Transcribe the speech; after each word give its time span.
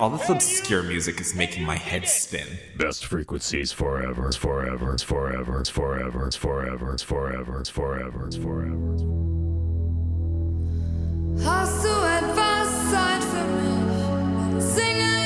All 0.00 0.08
this 0.08 0.30
obscure 0.30 0.82
music 0.82 1.20
is 1.20 1.34
making 1.34 1.66
my 1.66 1.76
head 1.76 2.08
spin. 2.08 2.46
Best 2.78 3.04
frequencies 3.04 3.70
forever, 3.70 4.28
it's 4.28 4.36
forever, 4.36 4.96
forever, 4.96 5.62
forever, 5.62 6.30
forever, 6.30 6.96
forever, 6.96 7.64
forever, 7.66 8.30
forever. 8.32 8.96
Hast 11.44 11.84
du 11.84 11.90
etwas 11.90 12.90
Zeit 12.90 13.22
für 13.24 13.44
mich? 13.44 13.70
Dann 14.74 15.19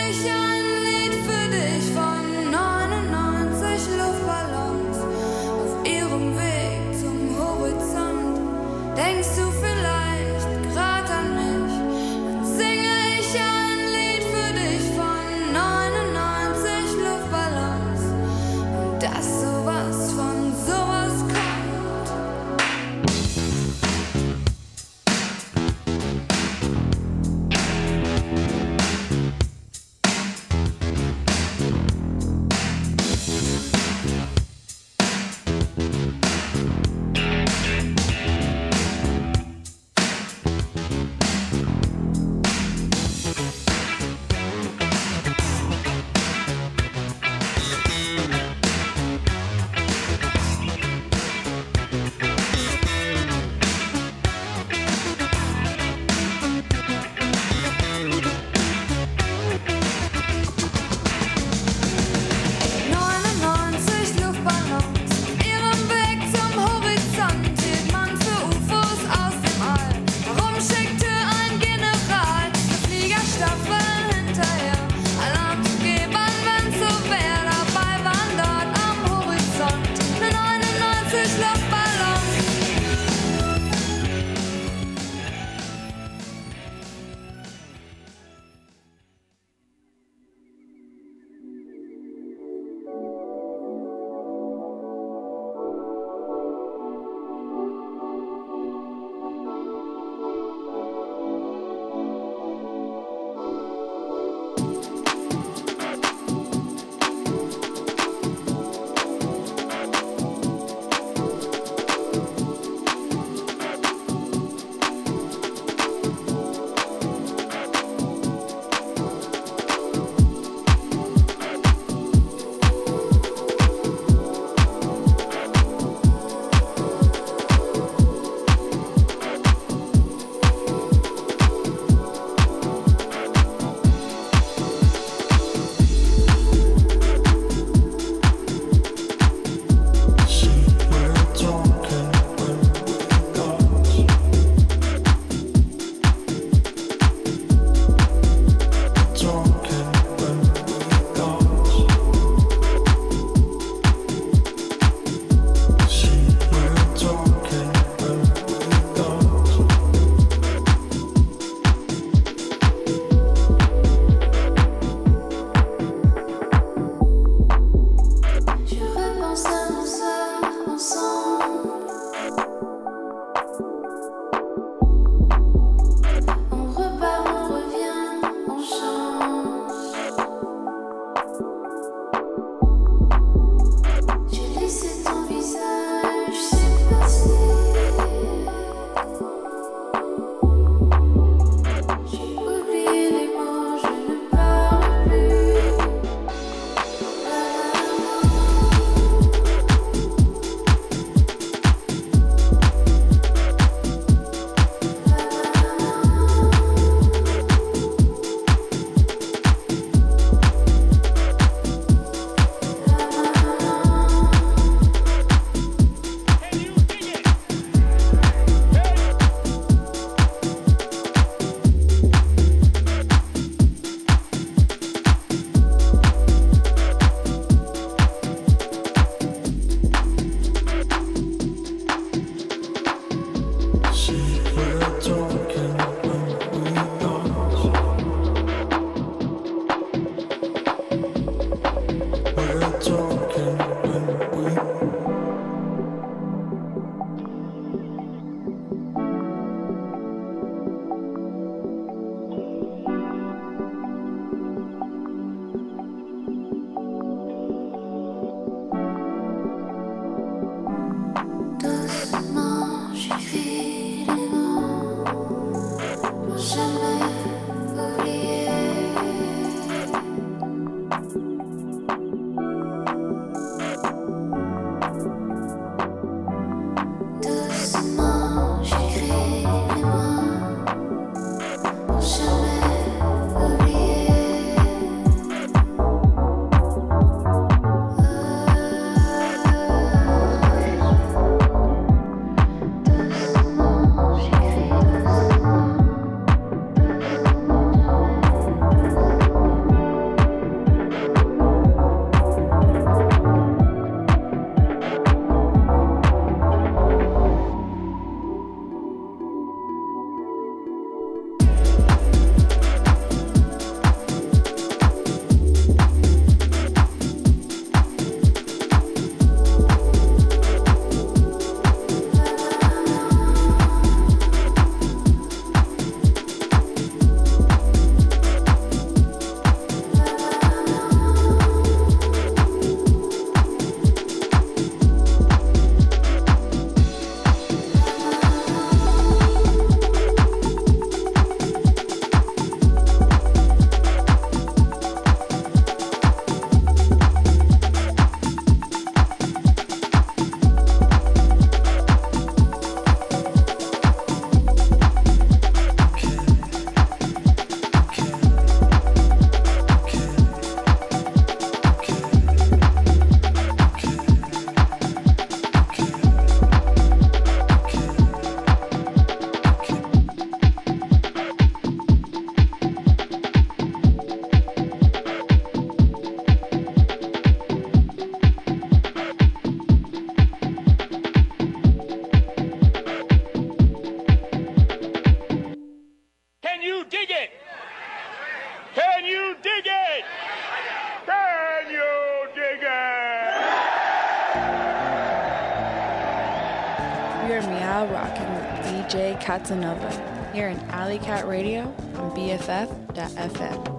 DJ 399.34 399.40
Catanova 399.40 400.32
here 400.32 400.48
in 400.48 400.58
Alley 400.70 400.98
Cat 400.98 401.26
Radio 401.26 401.62
on 401.96 402.10
BFF.FM. 402.12 403.74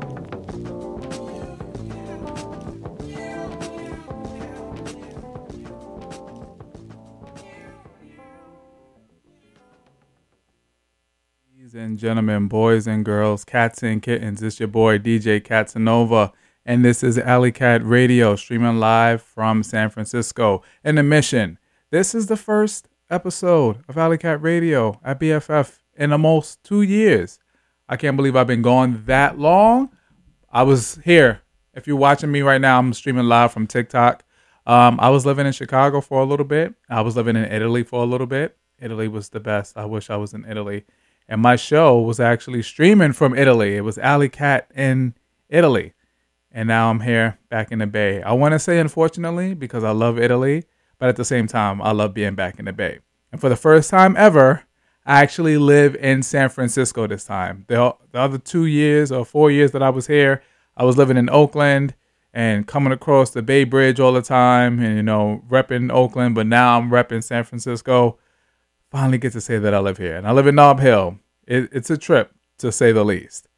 Ladies 11.54 11.74
and 11.74 11.98
gentlemen, 11.98 12.48
boys 12.48 12.86
and 12.86 13.06
girls, 13.06 13.46
cats 13.46 13.82
and 13.82 14.02
kittens, 14.02 14.44
it's 14.44 14.60
your 14.60 14.68
boy 14.68 15.00
DJ 15.00 15.42
Catanova, 15.42 16.34
and 16.66 16.84
this 16.84 17.02
is 17.02 17.18
Alley 17.18 17.54
Cat 17.54 17.82
Radio, 17.86 18.36
streaming 18.36 18.80
live 18.80 19.22
from 19.22 19.64
San 19.64 19.90
Francisco 19.90 20.64
in 20.84 20.96
the 20.96 21.04
mission. 21.04 21.58
This 21.92 22.14
is 22.14 22.28
the 22.28 22.36
first 22.36 22.90
episode 23.10 23.84
of 23.88 23.98
Alley 23.98 24.18
Cat 24.18 24.42
Radio 24.42 25.00
at 25.04 25.20
BFF 25.20 25.80
in 25.96 26.12
almost 26.12 26.64
two 26.64 26.82
years. 26.82 27.40
I 27.88 27.98
can't 27.98 28.18
believe 28.18 28.36
I've 28.36 28.48
been 28.48 28.62
gone 28.62 29.04
that 29.06 29.38
long. 29.38 29.90
I 30.52 30.64
was 30.64 31.00
here. 31.04 31.42
If 31.74 31.88
you're 31.88 31.96
watching 31.98 32.32
me 32.32 32.42
right 32.42 32.62
now, 32.62 32.80
I'm 32.80 32.94
streaming 32.94 33.26
live 33.26 33.52
from 33.52 33.68
TikTok. 33.68 34.24
Um, 34.66 35.00
I 35.00 35.10
was 35.10 35.26
living 35.26 35.46
in 35.46 35.54
Chicago 35.54 36.02
for 36.02 36.22
a 36.22 36.26
little 36.26 36.46
bit. 36.46 36.74
I 36.90 37.02
was 37.02 37.16
living 37.16 37.36
in 37.36 37.46
Italy 37.46 37.84
for 37.84 38.02
a 38.02 38.06
little 38.06 38.28
bit. 38.28 38.58
Italy 38.80 39.08
was 39.08 39.30
the 39.30 39.40
best. 39.40 39.78
I 39.78 39.86
wish 39.86 40.10
I 40.10 40.18
was 40.18 40.34
in 40.34 40.46
Italy 40.46 40.86
and 41.28 41.42
my 41.42 41.56
show 41.56 42.00
was 42.00 42.20
actually 42.20 42.62
streaming 42.62 43.14
from 43.14 43.36
Italy. 43.36 43.76
It 43.76 43.82
was 43.82 43.98
Alley 43.98 44.30
Cat 44.30 44.70
in 44.76 45.16
Italy, 45.50 45.94
and 46.52 46.68
now 46.68 46.90
I'm 46.90 47.02
here 47.02 47.40
back 47.50 47.72
in 47.72 47.80
the 47.80 47.88
Bay. 47.88 48.22
I 48.22 48.34
want 48.34 48.54
to 48.54 48.60
say 48.60 48.80
unfortunately 48.80 49.54
because 49.54 49.84
I 49.84 49.92
love 49.92 50.20
Italy, 50.20 50.66
but 50.98 51.10
at 51.10 51.16
the 51.16 51.26
same 51.26 51.48
time 51.48 51.82
I 51.82 51.92
love 51.92 52.14
being 52.14 52.36
back 52.36 52.60
in 52.60 52.66
the 52.66 52.74
Bay. 52.74 53.00
And 53.32 53.42
for 53.42 53.50
the 53.50 53.56
first 53.56 53.90
time 53.90 54.16
ever, 54.18 54.64
I 55.06 55.22
actually 55.22 55.58
live 55.58 55.96
in 55.96 56.24
San 56.24 56.50
Francisco 56.50 57.06
this 57.08 57.26
time. 57.26 57.66
The, 57.68 57.96
the 58.12 58.20
other 58.20 58.38
two 58.38 58.66
years 58.66 59.12
or 59.12 59.26
four 59.26 59.52
years 59.52 59.72
that 59.72 59.84
I 59.84 59.90
was 59.90 60.08
here, 60.08 60.42
I 60.76 60.84
was 60.84 60.98
living 60.98 61.18
in 61.18 61.30
Oakland 61.30 61.94
and 62.34 62.68
coming 62.68 62.92
across 62.92 63.30
the 63.30 63.42
Bay 63.42 63.64
Bridge 63.64 64.00
all 64.00 64.12
the 64.12 64.22
time, 64.22 64.80
and 64.80 64.98
you 64.98 65.04
know 65.04 65.44
repping 65.50 65.92
Oakland. 65.92 66.36
But 66.36 66.48
now 66.48 66.78
I'm 66.78 66.90
repping 66.90 67.24
San 67.24 67.44
Francisco 67.44 68.18
finally 68.96 69.18
get 69.18 69.34
to 69.34 69.42
say 69.42 69.60
that 69.60 69.74
I 69.74 69.80
live 69.80 69.98
here. 69.98 70.16
And 70.16 70.28
I 70.28 70.32
live 70.32 70.48
in 70.48 70.56
Nob 70.56 70.80
Hill. 70.80 71.20
It, 71.46 71.70
it's 71.72 71.90
a 71.90 71.98
trip, 71.98 72.34
to 72.60 72.72
say 72.72 72.92
the 72.92 73.04
least. 73.04 73.50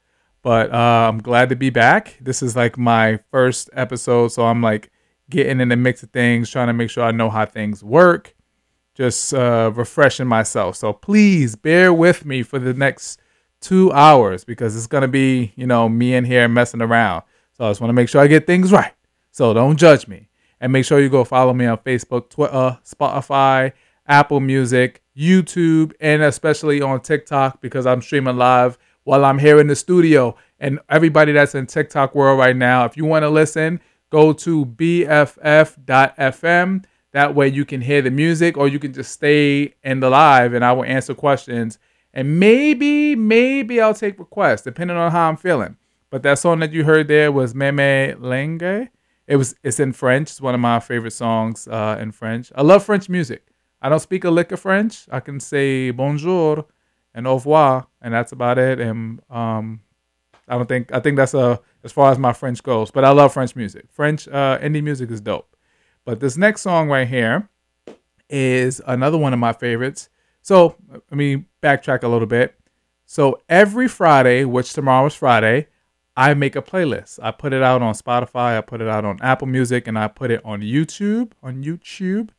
But 0.42 0.74
uh, 0.74 1.08
I'm 1.10 1.20
glad 1.22 1.50
to 1.50 1.56
be 1.56 1.70
back. 1.70 2.18
This 2.20 2.42
is 2.42 2.56
like 2.56 2.78
my 2.78 3.20
first 3.32 3.70
episode, 3.74 4.30
so 4.30 4.46
I'm 4.46 4.62
like 4.62 4.92
getting 5.30 5.60
in 5.60 5.70
the 5.70 5.76
mix 5.76 6.04
of 6.04 6.12
things, 6.12 6.50
trying 6.50 6.68
to 6.68 6.74
make 6.74 6.90
sure 6.90 7.04
I 7.04 7.12
know 7.12 7.30
how 7.30 7.46
things 7.46 7.84
work, 7.84 8.36
just 8.96 9.34
uh, 9.34 9.72
refreshing 9.74 10.28
myself. 10.28 10.76
So 10.76 10.94
please 10.94 11.56
bear 11.56 11.94
with 11.94 12.26
me 12.26 12.44
for 12.44 12.60
the 12.60 12.74
next 12.74 13.20
two 13.60 13.92
hours 13.92 14.44
because 14.44 14.76
it's 14.76 14.88
to 14.88 15.08
be, 15.08 15.54
you 15.56 15.68
know, 15.68 15.90
me 15.90 16.14
in 16.14 16.26
here 16.26 16.48
messing 16.48 16.82
around. 16.82 17.24
So 17.54 17.66
I 17.66 17.70
just 17.70 17.82
want 17.82 17.90
to 17.90 17.96
make 17.96 18.10
sure 18.10 18.22
I 18.22 18.28
get 18.28 18.48
things 18.48 18.72
right. 18.72 18.94
So 19.32 19.54
don't 19.54 19.78
judge 19.78 20.08
me. 20.08 20.30
And 20.60 20.72
make 20.72 20.86
sure 20.86 21.00
you 21.00 21.10
go 21.10 21.24
follow 21.24 21.54
me 21.54 21.66
on 21.68 21.78
Facebook, 21.80 22.30
Twitter, 22.30 22.80
Spotify, 22.84 23.74
Apple 24.08 24.40
Music, 24.40 25.04
YouTube, 25.16 25.94
and 26.00 26.24
especially 26.24 26.82
on 26.82 27.02
TikTok 27.02 27.62
because 27.62 27.86
I'm 27.86 28.02
streaming 28.02 28.38
live 28.38 28.78
while 29.04 29.24
I'm 29.24 29.38
here 29.38 29.60
in 29.60 29.68
the 29.68 29.76
studio. 29.76 30.36
And 30.60 30.80
everybody 30.90 31.32
that's 31.34 31.54
in 31.54 31.68
TikTok 31.68 32.16
world 32.16 32.40
right 32.40 32.56
now, 32.56 32.86
if 32.86 32.98
you 32.98 33.06
want 33.06 33.24
to 33.24 33.30
listen, 33.30 33.80
go 34.10 34.34
to 34.34 34.66
bff.fm. 34.66 35.06
That 37.14 37.36
way 37.36 37.48
you 37.48 37.66
can 37.66 37.82
hear 37.82 38.02
the 38.02 38.12
music 38.12 38.58
or 38.58 38.68
you 38.68 38.80
can 38.80 38.94
just 38.94 39.12
stay 39.12 39.74
in 39.84 40.00
the 40.00 40.10
live 40.10 40.54
and 40.54 40.64
I 40.64 40.74
will 40.74 40.84
answer 40.86 41.14
questions. 41.14 41.80
And 42.14 42.40
maybe, 42.40 43.16
maybe 43.16 43.82
I'll 43.82 43.94
take 43.94 44.20
requests 44.20 44.62
depending 44.62 44.98
on 44.98 45.12
how 45.12 45.30
I'm 45.30 45.38
feeling. 45.38 45.78
But 46.10 46.24
that 46.24 46.40
song 46.40 46.60
that 46.60 46.72
you 46.72 46.84
heard 46.84 47.08
there 47.08 47.32
was 47.32 47.54
Meme 47.54 48.22
Langue. 48.22 48.90
It 49.28 49.36
was 49.36 49.56
it's 49.62 49.80
in 49.80 49.92
French. 49.92 50.32
It's 50.32 50.42
one 50.42 50.56
of 50.56 50.62
my 50.62 50.80
favorite 50.80 51.12
songs 51.12 51.68
uh, 51.68 51.98
in 52.00 52.12
French. 52.12 52.52
I 52.56 52.62
love 52.62 52.84
French 52.84 53.10
music. 53.10 53.46
I 53.82 53.90
don't 53.90 54.00
speak 54.00 54.24
a 54.24 54.32
lick 54.32 54.52
of 54.52 54.62
French. 54.62 55.06
I 55.12 55.20
can 55.20 55.40
say 55.40 55.92
bonjour 55.92 56.66
and 57.14 57.28
au 57.28 57.36
revoir, 57.36 57.88
and 58.02 58.14
that's 58.14 58.32
about 58.32 58.58
it. 58.58 58.80
And 58.80 59.22
um, 59.30 59.82
I 60.48 60.56
don't 60.56 60.68
think 60.70 60.94
I 60.94 61.02
think 61.02 61.18
that's 61.18 61.34
a 61.34 61.60
as 61.88 61.94
far 61.94 62.12
as 62.12 62.20
my 62.20 62.34
French 62.34 62.62
goes. 62.62 62.92
But 62.92 63.06
I 63.06 63.12
love 63.12 63.32
French 63.32 63.56
music. 63.56 63.86
French 63.90 64.28
uh, 64.28 64.60
indie 64.60 64.84
music 64.84 65.10
is 65.10 65.22
dope. 65.22 65.56
But 66.04 66.20
this 66.20 66.36
next 66.36 66.62
song 66.62 66.90
right 66.90 67.08
here 67.08 67.48
is 68.30 68.82
another 68.86 69.18
one 69.18 69.32
of 69.32 69.40
my 69.40 69.54
favorites. 69.54 70.10
So 70.42 70.76
let 70.92 71.14
me 71.14 71.46
backtrack 71.64 72.04
a 72.04 72.10
little 72.10 72.28
bit. 72.28 72.60
So 73.06 73.40
every 73.48 73.88
Friday, 73.88 74.44
which 74.44 74.74
tomorrow 74.74 75.06
is 75.06 75.16
Friday, 75.16 75.68
I 76.18 76.34
make 76.34 76.58
a 76.58 76.62
playlist. 76.62 77.20
I 77.24 77.32
put 77.32 77.54
it 77.54 77.64
out 77.64 77.82
on 77.82 77.94
Spotify, 77.94 78.58
I 78.58 78.62
put 78.62 78.82
it 78.82 78.90
out 78.90 79.06
on 79.06 79.18
Apple 79.22 79.48
Music, 79.48 79.88
and 79.88 79.98
I 79.98 80.10
put 80.10 80.30
it 80.30 80.42
on 80.44 80.62
YouTube. 80.62 81.32
On 81.42 81.64
YouTube, 81.64 82.32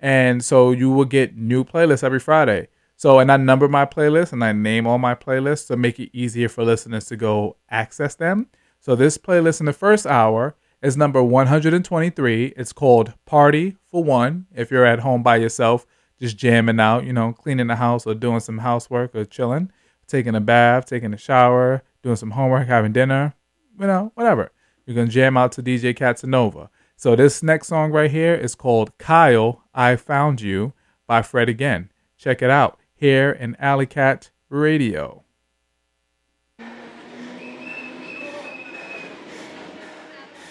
and 0.00 0.44
so 0.44 0.72
you 0.72 0.90
will 0.90 1.06
get 1.06 1.34
new 1.34 1.64
playlists 1.64 2.04
every 2.04 2.20
Friday. 2.20 2.68
So, 2.96 3.20
and 3.20 3.32
I 3.32 3.36
number 3.36 3.68
my 3.68 3.86
playlists 3.86 4.32
and 4.32 4.44
I 4.44 4.52
name 4.52 4.86
all 4.86 4.98
my 4.98 5.14
playlists 5.14 5.66
to 5.68 5.76
make 5.76 5.98
it 5.98 6.10
easier 6.12 6.48
for 6.48 6.62
listeners 6.62 7.06
to 7.06 7.16
go 7.16 7.56
access 7.70 8.14
them. 8.14 8.48
So, 8.84 8.96
this 8.96 9.16
playlist 9.16 9.60
in 9.60 9.66
the 9.66 9.72
first 9.72 10.08
hour 10.08 10.56
is 10.82 10.96
number 10.96 11.22
123. 11.22 12.46
It's 12.56 12.72
called 12.72 13.14
Party 13.24 13.76
for 13.88 14.02
One. 14.02 14.46
If 14.52 14.72
you're 14.72 14.84
at 14.84 14.98
home 14.98 15.22
by 15.22 15.36
yourself, 15.36 15.86
just 16.18 16.36
jamming 16.36 16.80
out, 16.80 17.04
you 17.04 17.12
know, 17.12 17.32
cleaning 17.32 17.68
the 17.68 17.76
house 17.76 18.08
or 18.08 18.14
doing 18.16 18.40
some 18.40 18.58
housework 18.58 19.14
or 19.14 19.24
chilling, 19.24 19.70
taking 20.08 20.34
a 20.34 20.40
bath, 20.40 20.86
taking 20.86 21.14
a 21.14 21.16
shower, 21.16 21.84
doing 22.02 22.16
some 22.16 22.32
homework, 22.32 22.66
having 22.66 22.92
dinner, 22.92 23.34
you 23.78 23.86
know, 23.86 24.10
whatever. 24.16 24.50
You're 24.84 24.96
going 24.96 25.06
to 25.06 25.14
jam 25.14 25.36
out 25.36 25.52
to 25.52 25.62
DJ 25.62 25.96
Catanova. 25.96 26.68
So 26.96 27.14
this 27.14 27.40
next 27.40 27.68
song 27.68 27.92
right 27.92 28.10
here 28.10 28.34
is 28.34 28.56
called 28.56 28.98
Kyle, 28.98 29.62
I 29.72 29.94
Found 29.94 30.40
You 30.40 30.72
by 31.06 31.22
Fred 31.22 31.48
Again. 31.48 31.92
Check 32.18 32.42
it 32.42 32.50
out 32.50 32.80
here 32.96 33.30
in 33.30 33.54
Alley 33.60 33.86
Cat 33.86 34.30
Radio. 34.48 35.21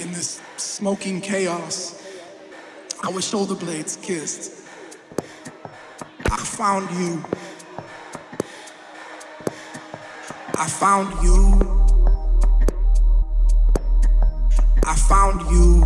In 0.02 0.12
this 0.14 0.42
smoking 0.58 1.22
chaos, 1.22 2.02
our 3.04 3.22
shoulder 3.22 3.54
blades 3.54 3.98
kissed. 3.98 4.66
I 6.26 6.38
found 6.38 6.90
you. 6.98 7.24
I 10.56 10.68
found 10.68 11.24
you. 11.24 11.86
I 14.88 14.96
found 14.96 15.42
you. 15.52 15.84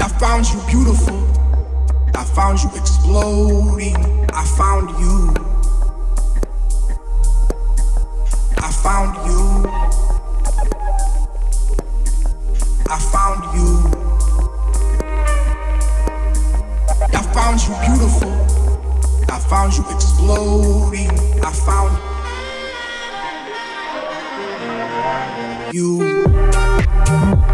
I 0.00 0.08
found 0.18 0.50
you 0.50 0.60
beautiful. 0.66 1.22
I 2.16 2.24
found 2.24 2.58
you 2.64 2.70
exploding. 2.74 3.94
I 4.32 4.44
found 4.58 4.90
you. 4.98 5.34
I 8.58 8.72
found 8.72 9.14
you. 9.28 10.19
I 12.92 12.98
found 12.98 13.44
you. 13.54 13.70
I 17.14 17.22
found 17.32 17.62
you 17.62 17.72
beautiful. 17.86 18.32
I 19.32 19.38
found 19.38 19.76
you 19.76 19.84
exploding. 19.94 21.10
I 21.40 21.52
found 21.52 21.96
you. 25.72 27.49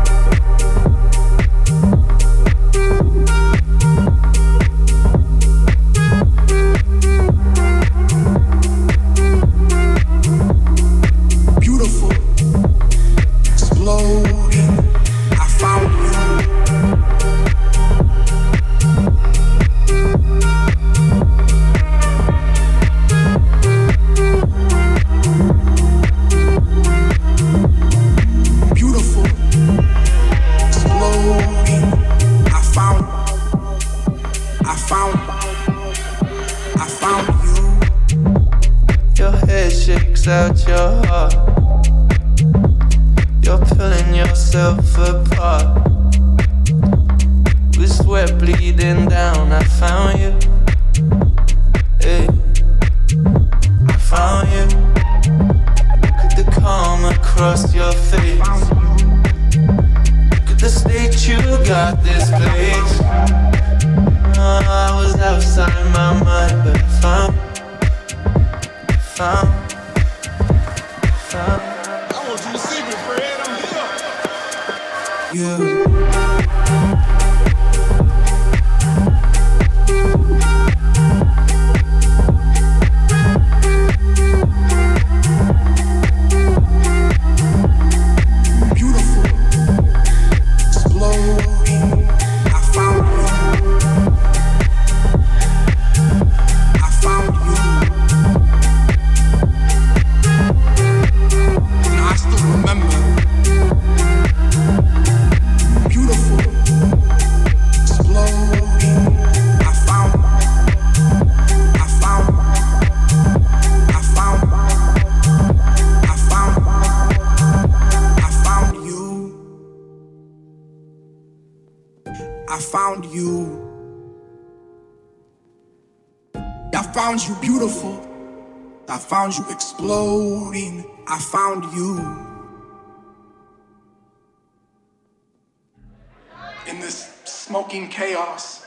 Smoking 137.47 137.89
chaos, 137.89 138.67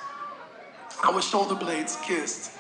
our 1.04 1.22
shoulder 1.22 1.54
blades 1.54 1.98
kissed. 2.02 2.59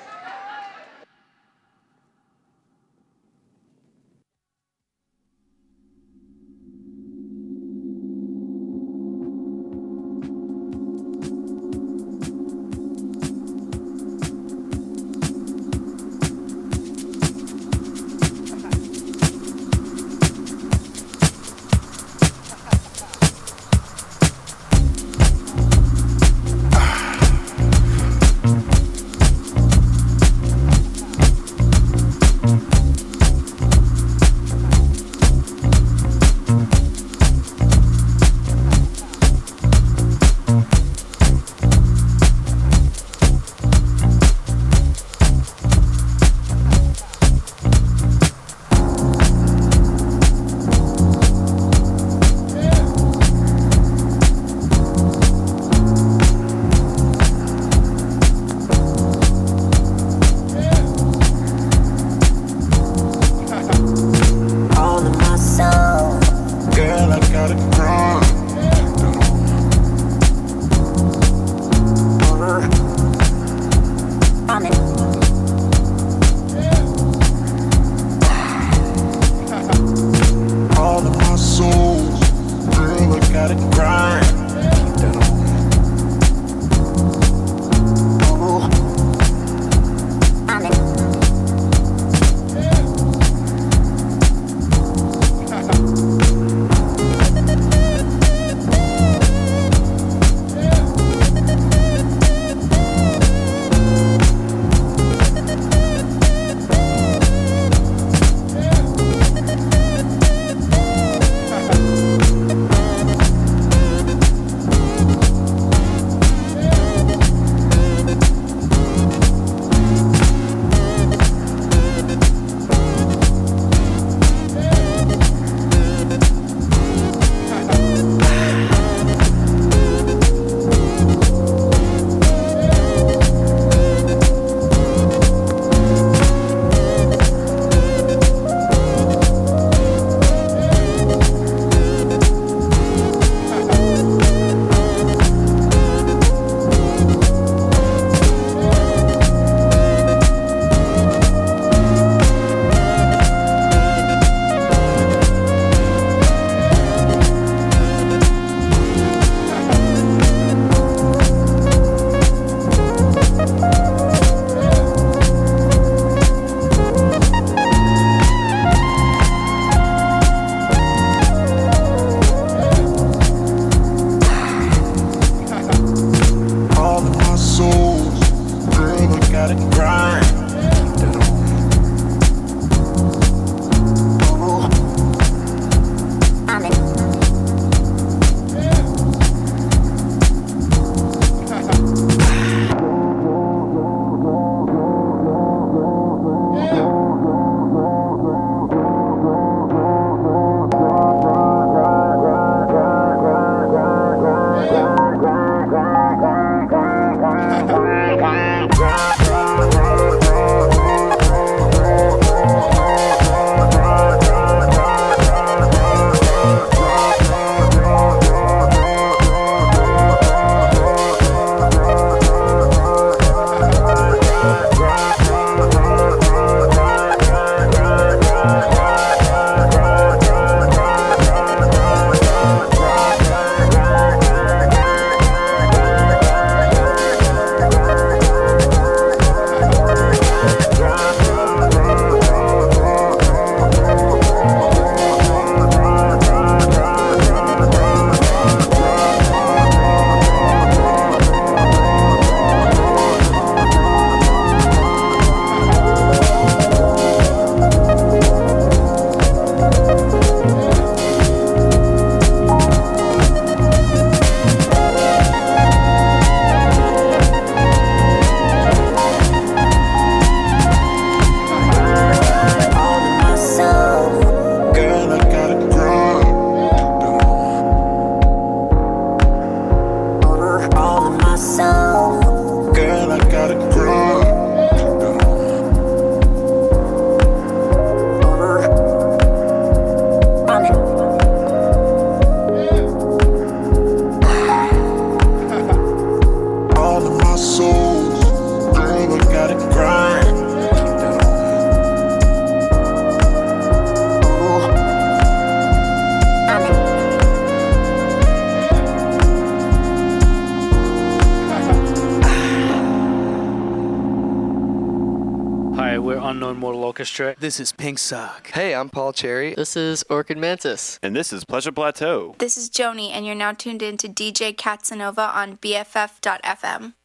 Orchestra. 317.00 317.34
This 317.40 317.62
is 317.62 317.72
Pink 317.72 317.98
Sock. 317.98 318.52
Hey, 318.52 318.76
I'm 318.76 318.90
Paul 318.90 319.14
Cherry. 319.14 319.54
This 319.56 319.78
is 319.78 320.04
Orchid 320.10 320.38
Mantis. 320.38 321.00
And 321.02 321.16
this 321.16 321.32
is 321.32 321.46
Pleasure 321.46 321.72
Plateau. 321.72 322.36
This 322.40 322.58
is 322.58 322.70
Joni, 322.70 323.12
and 323.12 323.26
you're 323.26 323.36
now 323.36 323.54
tuned 323.54 323.82
in 323.82 323.96
to 323.96 324.10
DJ 324.10 324.54
Katsanova 324.54 325.34
on 325.34 325.56
BFF.fm. 325.56 326.96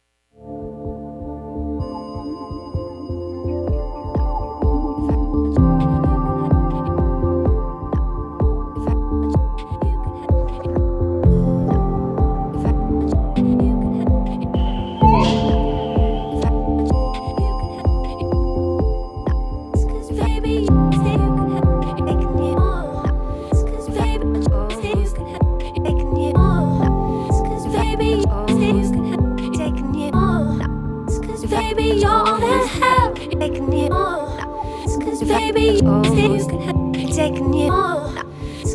baby, 35.65 36.09
things 36.09 36.47
can 36.47 36.61
happen. 36.61 36.93
Taking 37.11 37.53
you 37.53 37.71
all. 37.71 38.13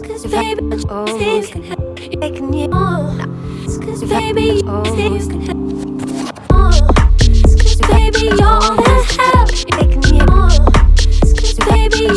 Cause 0.03 0.27
baby, 0.27 0.77
things 1.19 1.49
can 1.49 1.63
happen. 1.63 1.95
Taking 1.97 2.53
you 2.53 2.69
all. 2.73 3.17
Cause 3.85 4.05
baby, 4.05 4.63
things 4.97 5.27
can 5.29 5.41
happen. 5.43 5.99
Cause 6.49 7.81
baby, 7.89 8.27
you're 8.27 8.45
all 8.45 8.77
that 8.77 9.05
help. 9.19 9.49
Taking 9.51 10.15
you 10.17 10.25
all. 10.31 10.51
Cause 11.39 11.59
baby, 11.69 12.09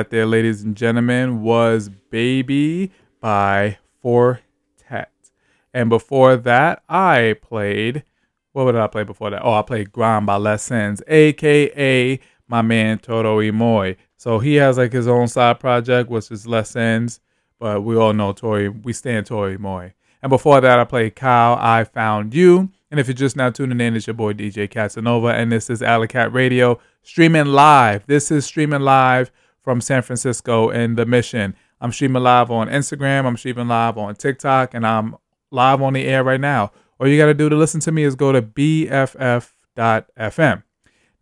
that 0.00 0.08
there, 0.08 0.24
ladies 0.24 0.62
and 0.62 0.74
gentlemen, 0.74 1.42
was 1.42 1.90
Baby 2.08 2.90
by 3.20 3.76
Four 4.00 4.40
Tet. 4.78 5.12
And 5.74 5.90
before 5.90 6.36
that, 6.36 6.82
I 6.88 7.36
played. 7.42 8.04
What 8.52 8.72
did 8.72 8.80
I 8.80 8.86
play 8.86 9.04
before 9.04 9.28
that? 9.28 9.44
Oh, 9.44 9.52
I 9.52 9.60
played 9.60 9.92
Grind 9.92 10.24
by 10.24 10.36
Les 10.36 10.62
Sins, 10.62 11.02
aka 11.06 12.18
my 12.48 12.62
man 12.62 12.98
Toro 12.98 13.40
y 13.40 13.50
Moi. 13.50 13.92
So 14.16 14.38
he 14.38 14.54
has 14.54 14.78
like 14.78 14.94
his 14.94 15.06
own 15.06 15.28
side 15.28 15.60
project, 15.60 16.08
which 16.08 16.30
is 16.30 16.46
Les 16.46 16.70
Sins, 16.70 17.20
but 17.58 17.82
we 17.82 17.94
all 17.94 18.14
know 18.14 18.32
Tori, 18.32 18.70
we 18.70 18.94
stand 18.94 19.26
Toro 19.26 19.50
y 19.50 19.58
Moi. 19.58 19.90
And 20.22 20.30
before 20.30 20.62
that, 20.62 20.78
I 20.78 20.84
played 20.84 21.14
Kyle, 21.14 21.58
I 21.60 21.84
Found 21.84 22.32
You. 22.32 22.70
And 22.90 22.98
if 22.98 23.06
you're 23.06 23.14
just 23.14 23.36
now 23.36 23.50
tuning 23.50 23.82
in, 23.82 23.96
it's 23.96 24.06
your 24.06 24.14
boy 24.14 24.32
DJ 24.32 24.70
Casanova, 24.70 25.28
and 25.28 25.52
this 25.52 25.68
is 25.68 25.82
Alley 25.82 26.08
Radio 26.30 26.80
streaming 27.02 27.46
live. 27.46 28.06
This 28.06 28.30
is 28.30 28.46
streaming 28.46 28.80
live 28.80 29.30
from 29.70 29.80
San 29.80 30.02
Francisco 30.02 30.68
in 30.68 30.96
the 30.96 31.06
mission. 31.06 31.54
I'm 31.80 31.92
streaming 31.92 32.24
live 32.24 32.50
on 32.50 32.66
Instagram, 32.66 33.24
I'm 33.24 33.36
streaming 33.36 33.68
live 33.68 33.96
on 33.96 34.16
TikTok, 34.16 34.74
and 34.74 34.84
I'm 34.84 35.14
live 35.52 35.80
on 35.80 35.92
the 35.92 36.06
air 36.06 36.24
right 36.24 36.40
now. 36.40 36.72
All 36.98 37.06
you 37.06 37.16
got 37.16 37.26
to 37.26 37.34
do 37.34 37.48
to 37.48 37.54
listen 37.54 37.78
to 37.82 37.92
me 37.92 38.02
is 38.02 38.16
go 38.16 38.32
to 38.32 38.42
bff.fm. 38.42 39.44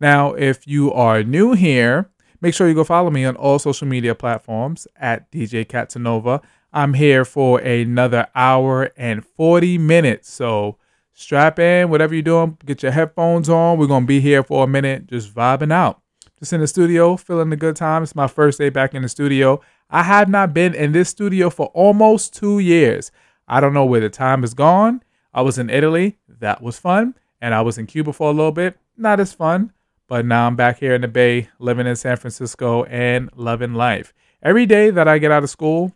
Now, 0.01 0.33
if 0.33 0.65
you 0.65 0.91
are 0.91 1.21
new 1.21 1.53
here, 1.53 2.09
make 2.41 2.55
sure 2.55 2.67
you 2.67 2.73
go 2.73 2.83
follow 2.83 3.11
me 3.11 3.23
on 3.23 3.35
all 3.35 3.59
social 3.59 3.87
media 3.87 4.15
platforms 4.15 4.87
at 4.95 5.31
DJ 5.31 5.63
Catanova. 5.63 6.41
I'm 6.73 6.95
here 6.95 7.25
for 7.25 7.59
another 7.59 8.29
hour 8.33 8.89
and 8.97 9.23
40 9.23 9.77
minutes. 9.77 10.27
So 10.27 10.79
strap 11.13 11.59
in, 11.59 11.91
whatever 11.91 12.15
you're 12.15 12.23
doing, 12.23 12.57
get 12.65 12.81
your 12.81 12.93
headphones 12.93 13.47
on. 13.47 13.77
We're 13.77 13.85
going 13.85 14.05
to 14.05 14.07
be 14.07 14.21
here 14.21 14.41
for 14.41 14.63
a 14.63 14.67
minute, 14.67 15.05
just 15.05 15.31
vibing 15.35 15.71
out. 15.71 16.01
Just 16.39 16.53
in 16.53 16.61
the 16.61 16.67
studio, 16.67 17.17
feeling 17.17 17.49
the 17.49 17.57
good 17.57 17.75
time. 17.75 18.01
It's 18.01 18.15
my 18.15 18.27
first 18.27 18.57
day 18.59 18.69
back 18.69 18.95
in 18.95 19.01
the 19.01 19.09
studio. 19.09 19.59
I 19.89 20.03
have 20.03 20.29
not 20.29 20.53
been 20.53 20.73
in 20.73 20.93
this 20.93 21.09
studio 21.09 21.49
for 21.49 21.65
almost 21.67 22.33
two 22.33 22.59
years. 22.59 23.11
I 23.45 23.59
don't 23.59 23.73
know 23.73 23.83
where 23.83 23.99
the 23.99 24.09
time 24.09 24.41
has 24.41 24.53
gone. 24.53 25.03
I 25.33 25.41
was 25.41 25.57
in 25.57 25.69
Italy. 25.69 26.17
That 26.27 26.61
was 26.61 26.79
fun. 26.79 27.15
And 27.41 27.53
I 27.53 27.61
was 27.61 27.77
in 27.77 27.87
Cuba 27.87 28.13
for 28.13 28.29
a 28.29 28.33
little 28.33 28.53
bit. 28.53 28.77
Not 28.95 29.19
as 29.19 29.33
fun. 29.33 29.73
But 30.07 30.25
now 30.25 30.47
I'm 30.47 30.55
back 30.55 30.79
here 30.79 30.95
in 30.95 31.01
the 31.01 31.09
Bay, 31.09 31.49
living 31.59 31.85
in 31.85 31.95
San 31.97 32.15
Francisco 32.15 32.85
and 32.85 33.29
loving 33.35 33.73
life. 33.73 34.13
Every 34.41 34.65
day 34.65 34.91
that 34.91 35.09
I 35.09 35.17
get 35.17 35.31
out 35.31 35.43
of 35.43 35.49
school, 35.49 35.93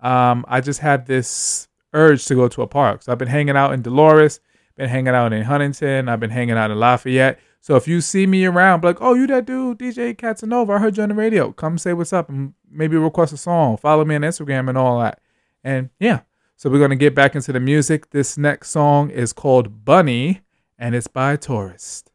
um, 0.00 0.44
I 0.48 0.60
just 0.60 0.80
have 0.80 1.06
this 1.06 1.68
urge 1.92 2.24
to 2.24 2.34
go 2.34 2.48
to 2.48 2.62
a 2.62 2.66
park. 2.66 3.02
So 3.02 3.12
I've 3.12 3.18
been 3.18 3.28
hanging 3.28 3.56
out 3.56 3.72
in 3.72 3.82
Dolores, 3.82 4.40
been 4.76 4.88
hanging 4.88 5.14
out 5.14 5.32
in 5.32 5.42
Huntington, 5.42 6.08
I've 6.08 6.20
been 6.20 6.30
hanging 6.30 6.56
out 6.56 6.70
in 6.70 6.78
Lafayette. 6.78 7.38
So 7.60 7.76
if 7.76 7.86
you 7.86 8.00
see 8.00 8.26
me 8.26 8.46
around, 8.46 8.84
like, 8.84 9.02
oh, 9.02 9.14
you 9.14 9.26
that 9.26 9.44
dude, 9.44 9.78
DJ 9.78 10.16
Katsanova, 10.16 10.76
I 10.76 10.78
heard 10.78 10.96
you 10.96 11.02
on 11.02 11.10
the 11.10 11.14
radio. 11.14 11.52
Come 11.52 11.76
say 11.76 11.92
what's 11.92 12.12
up 12.12 12.30
and 12.30 12.54
maybe 12.70 12.96
request 12.96 13.34
a 13.34 13.36
song. 13.36 13.76
Follow 13.76 14.04
me 14.04 14.14
on 14.14 14.22
Instagram 14.22 14.68
and 14.68 14.78
all 14.78 15.00
that. 15.00 15.20
And 15.62 15.90
yeah, 15.98 16.20
so 16.56 16.70
we're 16.70 16.78
going 16.78 16.90
to 16.90 16.96
get 16.96 17.14
back 17.14 17.34
into 17.34 17.52
the 17.52 17.60
music. 17.60 18.10
This 18.10 18.38
next 18.38 18.70
song 18.70 19.10
is 19.10 19.34
called 19.34 19.84
Bunny 19.84 20.40
and 20.78 20.94
it's 20.94 21.06
by 21.06 21.36
Tourist. 21.36 22.10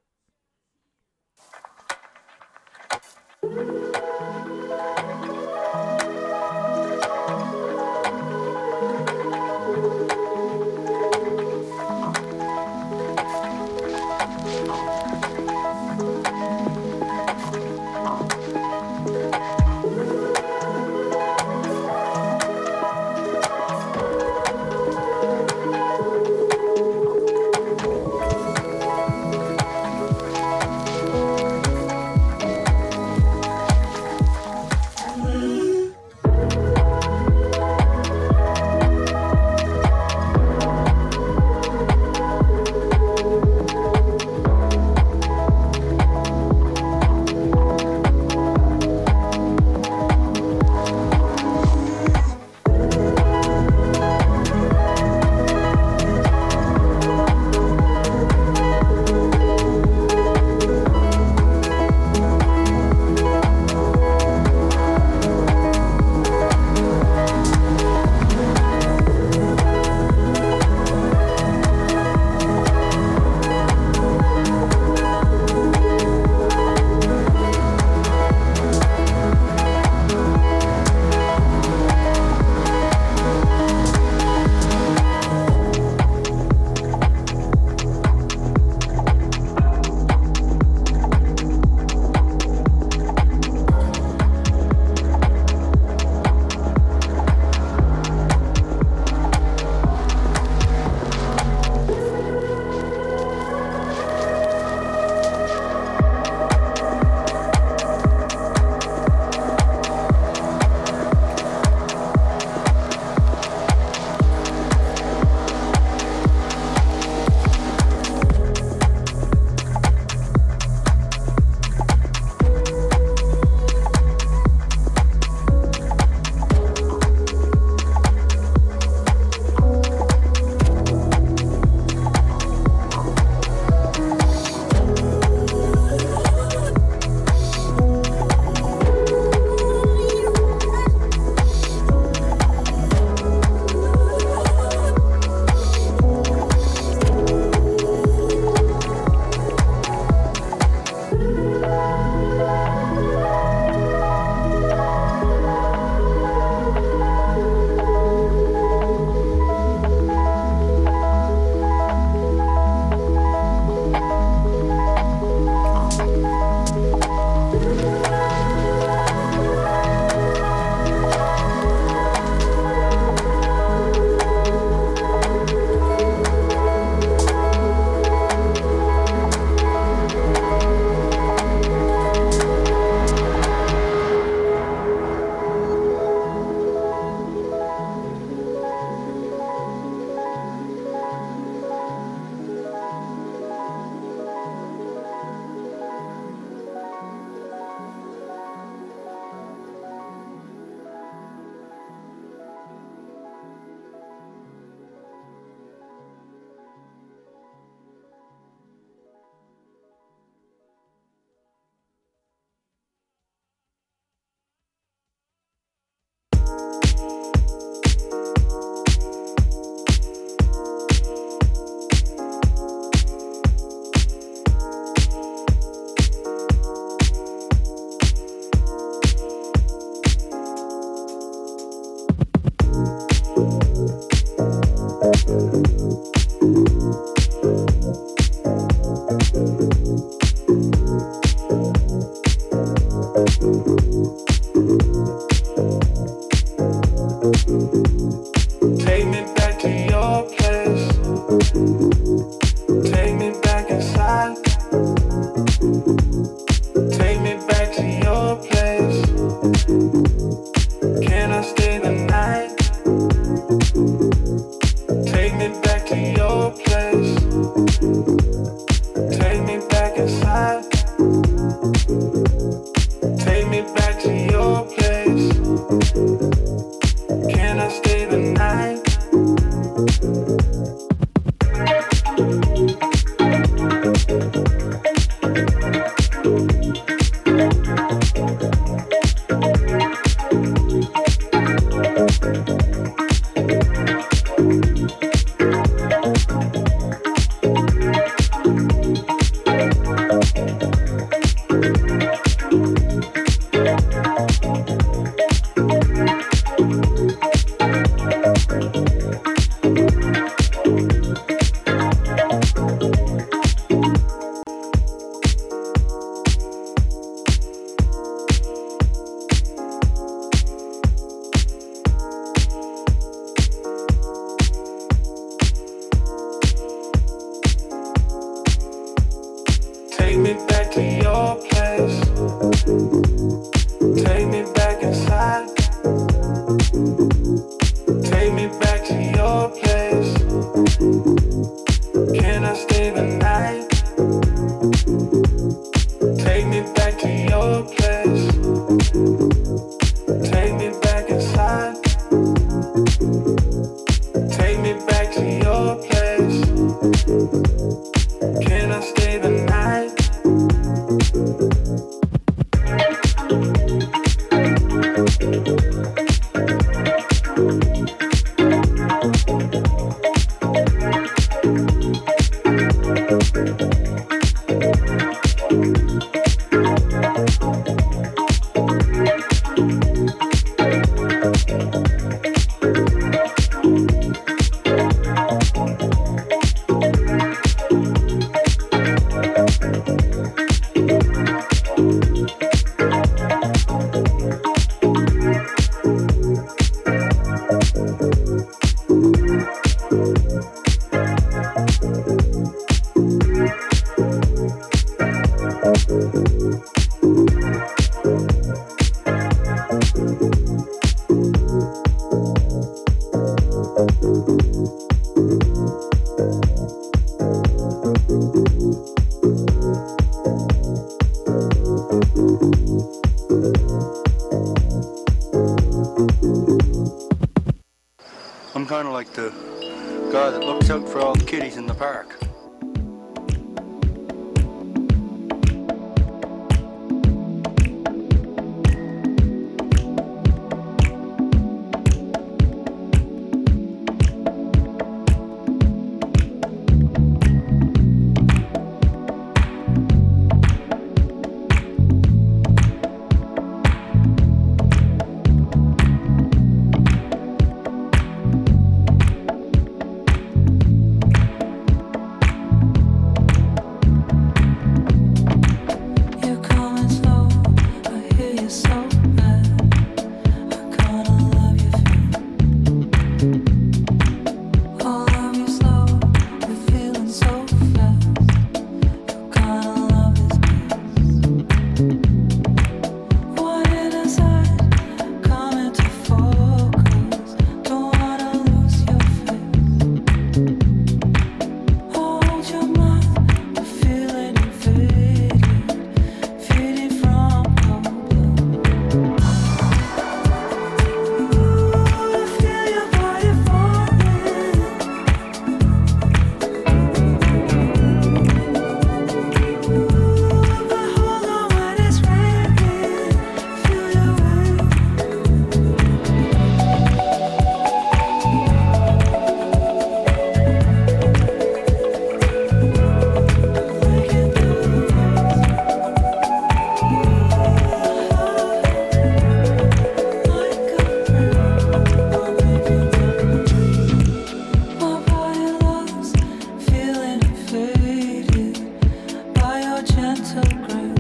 gentle 539.85 540.41
grace. 540.67 540.94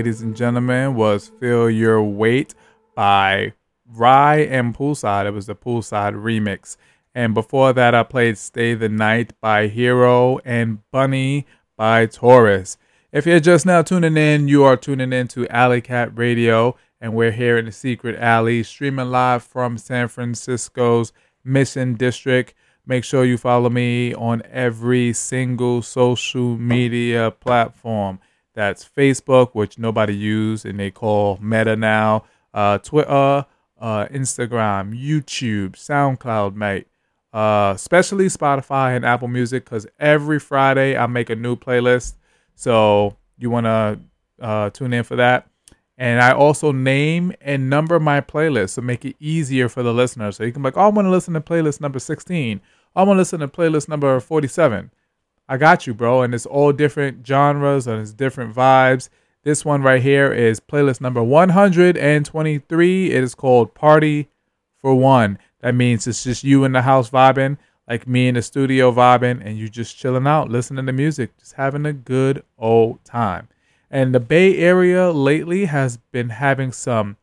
Ladies 0.00 0.22
and 0.22 0.34
gentlemen, 0.34 0.94
was 0.94 1.30
Feel 1.40 1.68
Your 1.68 2.02
Weight 2.02 2.54
by 2.94 3.52
Rhye 3.94 4.50
and 4.50 4.74
Poolside. 4.74 5.26
It 5.26 5.32
was 5.32 5.44
the 5.44 5.54
Poolside 5.54 6.14
remix. 6.14 6.78
And 7.14 7.34
before 7.34 7.74
that, 7.74 7.94
I 7.94 8.02
played 8.04 8.38
Stay 8.38 8.72
the 8.72 8.88
Night 8.88 9.34
by 9.42 9.66
Hero 9.66 10.38
and 10.42 10.78
Bunny 10.90 11.46
by 11.76 12.06
Tourist. 12.06 12.78
If 13.12 13.26
you're 13.26 13.40
just 13.40 13.66
now 13.66 13.82
tuning 13.82 14.16
in, 14.16 14.48
you 14.48 14.64
are 14.64 14.78
tuning 14.78 15.12
in 15.12 15.28
to 15.28 15.46
Alley 15.48 15.82
Cat 15.82 16.16
Radio, 16.16 16.76
and 16.98 17.12
we're 17.12 17.30
here 17.30 17.58
in 17.58 17.66
the 17.66 17.70
Secret 17.72 18.16
Alley, 18.18 18.62
streaming 18.62 19.10
live 19.10 19.42
from 19.42 19.76
San 19.76 20.08
Francisco's 20.08 21.12
Mission 21.44 21.92
District. 21.92 22.54
Make 22.86 23.04
sure 23.04 23.26
you 23.26 23.36
follow 23.36 23.68
me 23.68 24.14
on 24.14 24.40
every 24.50 25.12
single 25.12 25.82
social 25.82 26.56
media 26.56 27.32
platform. 27.32 28.18
That's 28.54 28.84
Facebook, 28.84 29.50
which 29.52 29.78
nobody 29.78 30.14
use 30.14 30.64
and 30.64 30.78
they 30.78 30.90
call 30.90 31.38
Meta 31.40 31.76
now, 31.76 32.24
uh, 32.52 32.78
Twitter, 32.78 33.46
uh, 33.80 34.06
Instagram, 34.06 34.98
YouTube, 34.98 35.72
SoundCloud, 35.72 36.54
mate. 36.54 36.86
Uh, 37.32 37.72
especially 37.76 38.26
Spotify 38.26 38.96
and 38.96 39.04
Apple 39.04 39.28
Music, 39.28 39.64
because 39.64 39.86
every 40.00 40.40
Friday 40.40 40.96
I 40.96 41.06
make 41.06 41.30
a 41.30 41.36
new 41.36 41.54
playlist. 41.54 42.14
So 42.56 43.16
you 43.38 43.50
want 43.50 43.66
to 43.66 44.00
uh, 44.40 44.70
tune 44.70 44.92
in 44.92 45.04
for 45.04 45.16
that. 45.16 45.48
And 45.96 46.20
I 46.20 46.32
also 46.32 46.72
name 46.72 47.34
and 47.42 47.68
number 47.68 48.00
my 48.00 48.20
playlist 48.20 48.74
to 48.76 48.82
make 48.82 49.04
it 49.04 49.16
easier 49.20 49.68
for 49.68 49.82
the 49.82 49.92
listener. 49.92 50.32
So 50.32 50.44
you 50.44 50.52
can 50.52 50.62
be 50.62 50.68
like, 50.68 50.76
oh, 50.76 50.86
I 50.86 50.88
want 50.88 51.06
to 51.06 51.10
listen 51.10 51.34
to 51.34 51.40
playlist 51.42 51.80
number 51.80 51.98
16. 51.98 52.60
I 52.96 53.02
want 53.02 53.16
to 53.16 53.20
listen 53.20 53.40
to 53.40 53.48
playlist 53.48 53.86
number 53.86 54.18
47. 54.18 54.90
I 55.50 55.56
got 55.56 55.84
you, 55.84 55.94
bro. 55.94 56.22
And 56.22 56.32
it's 56.32 56.46
all 56.46 56.70
different 56.72 57.26
genres 57.26 57.88
and 57.88 58.00
it's 58.00 58.12
different 58.12 58.54
vibes. 58.54 59.08
This 59.42 59.64
one 59.64 59.82
right 59.82 60.00
here 60.00 60.32
is 60.32 60.60
playlist 60.60 61.00
number 61.00 61.24
123. 61.24 63.10
It 63.10 63.24
is 63.24 63.34
called 63.34 63.74
Party 63.74 64.28
for 64.78 64.94
One. 64.94 65.40
That 65.58 65.74
means 65.74 66.06
it's 66.06 66.22
just 66.22 66.44
you 66.44 66.62
in 66.62 66.70
the 66.70 66.82
house 66.82 67.10
vibing, 67.10 67.58
like 67.88 68.06
me 68.06 68.28
in 68.28 68.36
the 68.36 68.42
studio 68.42 68.92
vibing, 68.92 69.44
and 69.44 69.58
you 69.58 69.68
just 69.68 69.98
chilling 69.98 70.28
out, 70.28 70.50
listening 70.50 70.86
to 70.86 70.92
music, 70.92 71.36
just 71.36 71.54
having 71.54 71.84
a 71.84 71.92
good 71.92 72.44
old 72.56 73.04
time. 73.04 73.48
And 73.90 74.14
the 74.14 74.20
Bay 74.20 74.56
Area 74.56 75.10
lately 75.10 75.64
has 75.64 75.96
been 75.96 76.28
having 76.28 76.70
some 76.70 77.16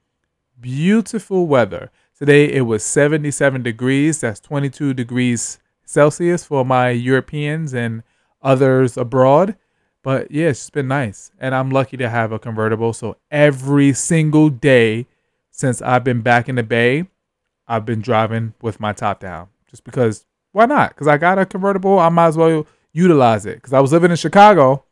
beautiful 0.59 1.47
weather. 1.47 1.91
Today 2.19 2.51
it 2.51 2.63
was 2.63 2.84
77 2.84 3.63
degrees. 3.63 4.19
That's 4.19 4.41
22 4.41 4.93
degrees 4.93 5.59
Celsius 5.86 6.43
for 6.43 6.65
my 6.65 6.89
Europeans 6.89 7.73
and 7.73 8.03
others 8.47 8.97
abroad. 8.97 9.55
But 10.03 10.31
yeah, 10.31 10.47
it's 10.47 10.69
been 10.69 10.87
nice. 10.87 11.31
And 11.37 11.53
I'm 11.53 11.69
lucky 11.69 11.97
to 11.97 12.09
have 12.09 12.31
a 12.31 12.39
convertible. 12.39 12.93
So 12.93 13.17
every 13.29 13.91
single 13.93 14.49
day 14.49 15.05
since 15.51 15.81
I've 15.81 16.03
been 16.03 16.21
back 16.21 16.47
in 16.47 16.55
the 16.55 16.63
Bay, 16.63 17.07
I've 17.67 17.85
been 17.85 18.01
driving 18.01 18.53
with 18.61 18.79
my 18.79 18.93
top 18.93 19.19
down. 19.19 19.49
Just 19.69 19.83
because, 19.83 20.25
why 20.53 20.65
not? 20.65 20.91
Because 20.91 21.07
I 21.07 21.17
got 21.17 21.39
a 21.39 21.45
convertible, 21.45 21.99
I 21.99 22.09
might 22.09 22.27
as 22.27 22.37
well 22.37 22.65
utilize 22.93 23.45
it. 23.45 23.55
Because 23.55 23.73
I 23.73 23.81
was 23.81 23.91
living 23.91 24.11
in 24.11 24.17
Chicago. 24.17 24.85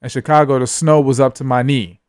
and 0.00 0.12
Chicago, 0.12 0.60
the 0.60 0.66
snow 0.66 1.00
was 1.00 1.18
up 1.18 1.34
to 1.34 1.44
my 1.44 1.62
knee. 1.62 2.00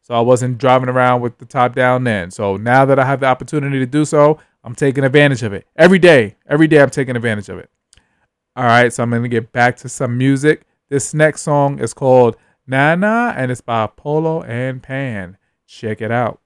So 0.00 0.14
I 0.14 0.20
wasn't 0.20 0.58
driving 0.58 0.88
around 0.88 1.20
with 1.20 1.38
the 1.38 1.44
top 1.44 1.74
down 1.74 2.04
then. 2.04 2.30
So 2.30 2.56
now 2.56 2.84
that 2.86 2.98
I 2.98 3.04
have 3.04 3.20
the 3.20 3.26
opportunity 3.26 3.78
to 3.78 3.86
do 3.86 4.04
so, 4.04 4.38
I'm 4.64 4.74
taking 4.74 5.04
advantage 5.04 5.42
of 5.42 5.52
it. 5.52 5.66
Every 5.76 5.98
day, 5.98 6.36
every 6.48 6.68
day 6.68 6.80
I'm 6.80 6.90
taking 6.90 7.16
advantage 7.16 7.48
of 7.48 7.58
it. 7.58 7.70
All 8.54 8.64
right, 8.64 8.92
so 8.92 9.02
I'm 9.02 9.08
going 9.08 9.22
to 9.22 9.30
get 9.30 9.50
back 9.50 9.76
to 9.78 9.88
some 9.88 10.18
music. 10.18 10.66
This 10.90 11.14
next 11.14 11.40
song 11.40 11.78
is 11.78 11.94
called 11.94 12.36
Nana 12.66 13.32
and 13.34 13.50
it's 13.50 13.62
by 13.62 13.86
Polo 13.86 14.42
and 14.42 14.82
Pan. 14.82 15.38
Check 15.66 16.02
it 16.02 16.10
out. 16.10 16.41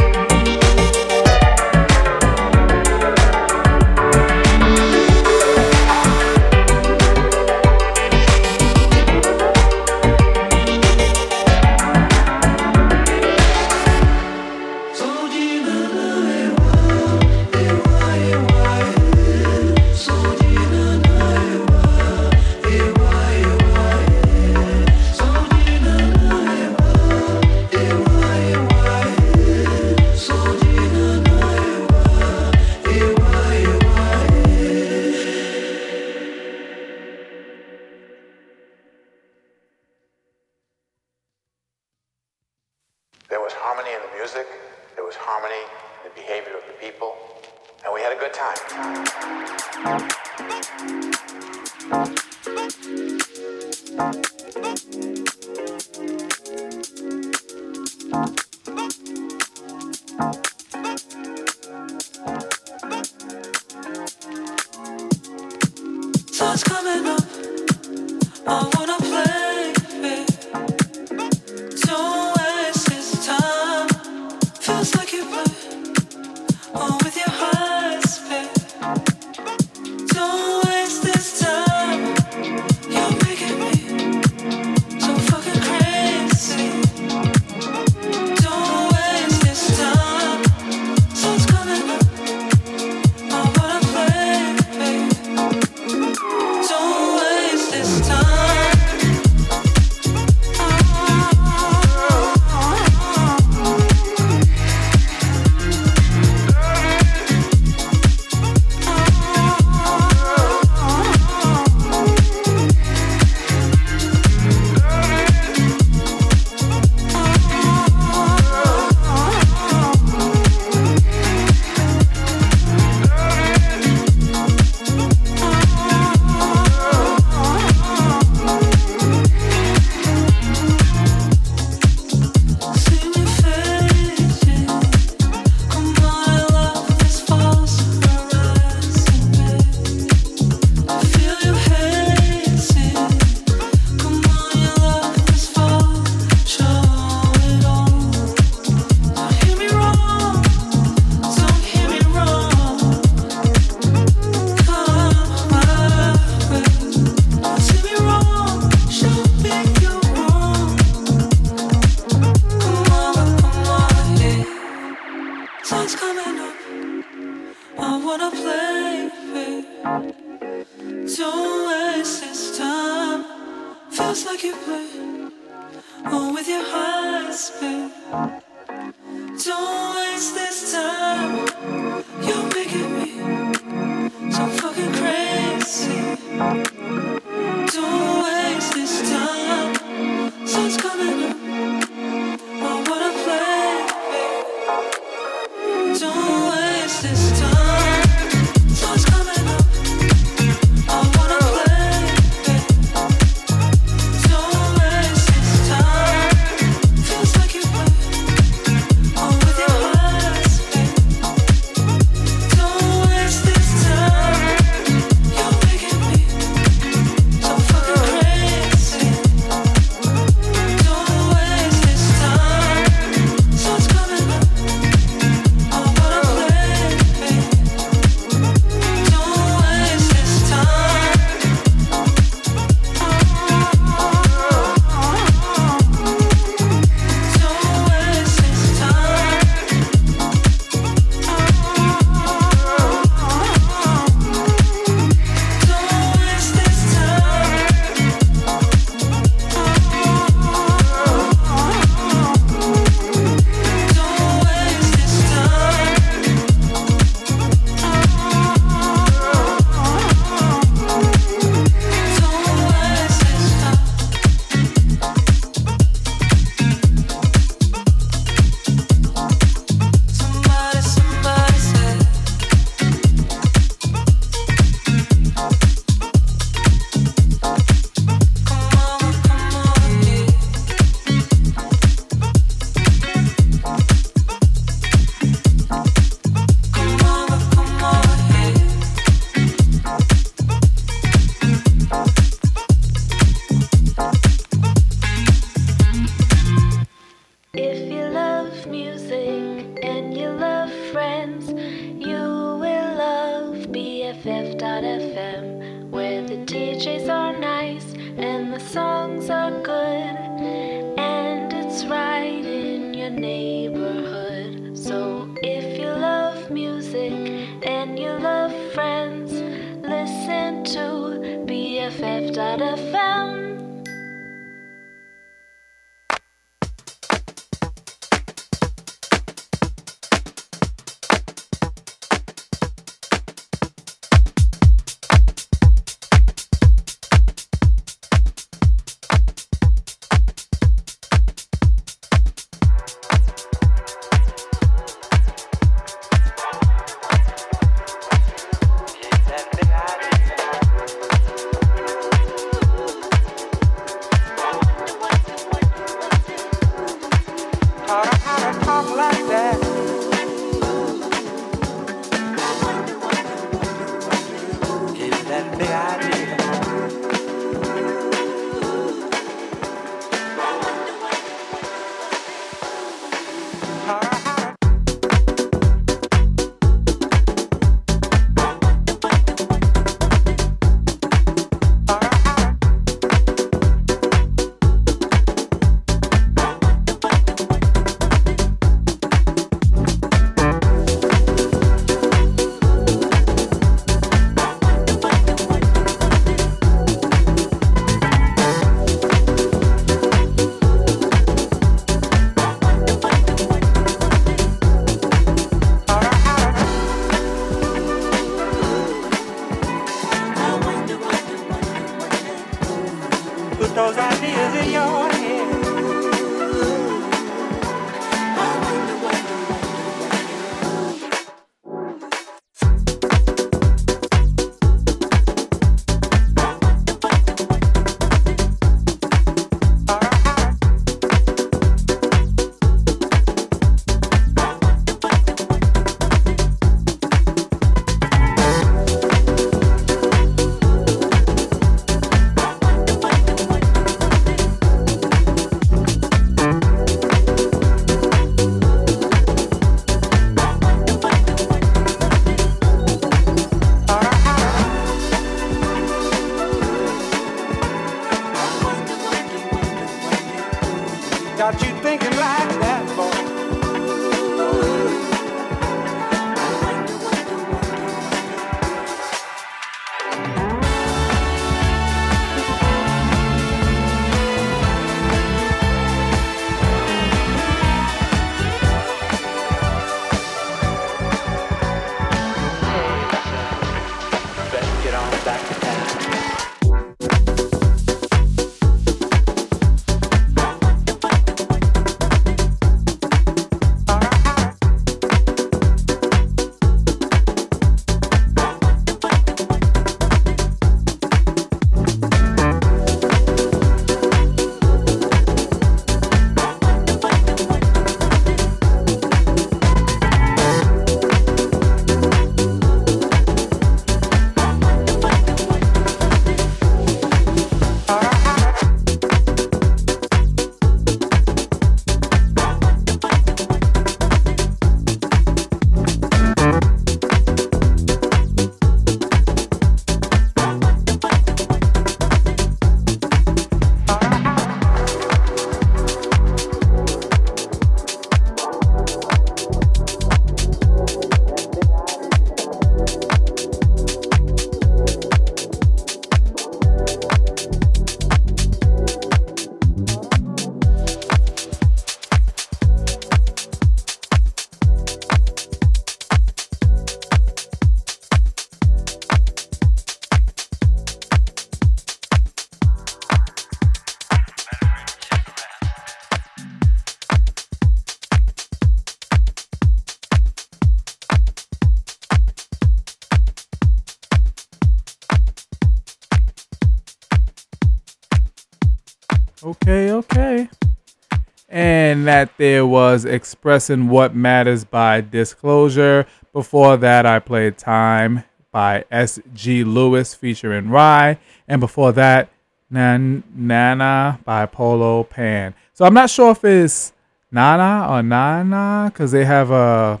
Expressing 583.08 583.88
What 583.88 584.14
Matters 584.14 584.64
by 584.64 585.00
Disclosure. 585.00 586.06
Before 586.32 586.76
that, 586.76 587.06
I 587.06 587.18
played 587.18 587.58
Time 587.58 588.24
by 588.52 588.84
S.G. 588.90 589.64
Lewis 589.64 590.14
featuring 590.14 590.66
Rhye. 590.66 591.18
And 591.48 591.60
before 591.60 591.92
that, 591.92 592.28
Nan- 592.70 593.24
Nana 593.34 594.20
by 594.24 594.46
Polo 594.46 595.04
Pan. 595.04 595.54
So 595.72 595.84
I'm 595.84 595.94
not 595.94 596.10
sure 596.10 596.32
if 596.32 596.44
it's 596.44 596.92
Nana 597.30 597.86
or 597.90 598.02
Nana 598.02 598.90
because 598.92 599.12
they 599.12 599.24
have 599.24 599.50
a, 599.50 600.00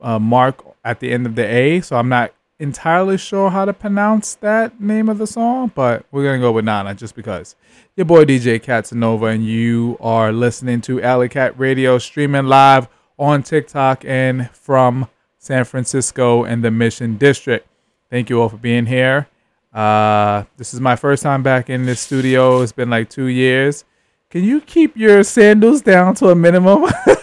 a 0.00 0.20
mark 0.20 0.64
at 0.84 1.00
the 1.00 1.12
end 1.12 1.26
of 1.26 1.34
the 1.34 1.44
A. 1.44 1.80
So 1.80 1.96
I'm 1.96 2.08
not 2.08 2.32
entirely 2.60 3.16
sure 3.16 3.50
how 3.50 3.64
to 3.64 3.72
pronounce 3.72 4.34
that 4.36 4.80
name 4.80 5.08
of 5.08 5.18
the 5.18 5.26
song, 5.26 5.72
but 5.74 6.04
we're 6.12 6.22
gonna 6.22 6.38
go 6.38 6.52
with 6.52 6.64
Nana 6.64 6.94
just 6.94 7.16
because. 7.16 7.56
Your 7.96 8.04
boy 8.04 8.24
DJ 8.24 8.62
Casanova, 8.62 9.26
and 9.26 9.44
you 9.44 9.96
are 9.98 10.30
listening 10.30 10.82
to 10.82 11.02
Alley 11.02 11.28
Cat 11.28 11.58
Radio, 11.58 11.98
streaming 11.98 12.46
live 12.46 12.88
on 13.18 13.42
TikTok 13.42 14.04
and 14.04 14.50
from 14.50 15.08
San 15.38 15.64
Francisco 15.64 16.44
and 16.44 16.62
the 16.62 16.70
Mission 16.70 17.16
District. 17.16 17.66
Thank 18.10 18.28
you 18.28 18.40
all 18.40 18.50
for 18.50 18.58
being 18.58 18.86
here. 18.86 19.26
Uh, 19.72 20.44
this 20.56 20.74
is 20.74 20.80
my 20.80 20.96
first 20.96 21.22
time 21.22 21.42
back 21.42 21.70
in 21.70 21.86
this 21.86 22.00
studio. 22.00 22.60
It's 22.60 22.72
been 22.72 22.90
like 22.90 23.08
two 23.08 23.26
years. 23.26 23.84
Can 24.28 24.44
you 24.44 24.60
keep 24.60 24.96
your 24.96 25.22
sandals 25.22 25.80
down 25.80 26.14
to 26.16 26.28
a 26.28 26.34
minimum? 26.34 26.84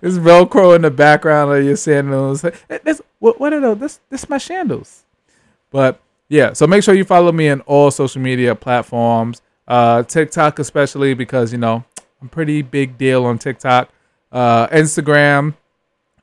There's 0.00 0.18
Velcro 0.18 0.74
in 0.76 0.82
the 0.82 0.90
background 0.90 1.52
of 1.52 1.64
your 1.64 1.76
sandals. 1.76 2.42
This, 2.42 3.00
what, 3.18 3.40
what 3.40 3.52
are 3.52 3.60
those? 3.60 3.78
This, 3.78 4.00
this 4.10 4.22
is 4.24 4.28
my 4.28 4.38
sandals. 4.38 5.04
But 5.70 6.00
yeah, 6.28 6.52
so 6.52 6.66
make 6.66 6.82
sure 6.82 6.94
you 6.94 7.04
follow 7.04 7.32
me 7.32 7.48
on 7.48 7.60
all 7.62 7.90
social 7.90 8.20
media 8.20 8.54
platforms, 8.54 9.42
uh, 9.68 10.02
TikTok 10.02 10.58
especially 10.58 11.14
because 11.14 11.52
you 11.52 11.58
know 11.58 11.84
I'm 12.20 12.28
pretty 12.28 12.62
big 12.62 12.98
deal 12.98 13.24
on 13.24 13.38
TikTok, 13.38 13.90
uh, 14.32 14.66
Instagram, 14.68 15.54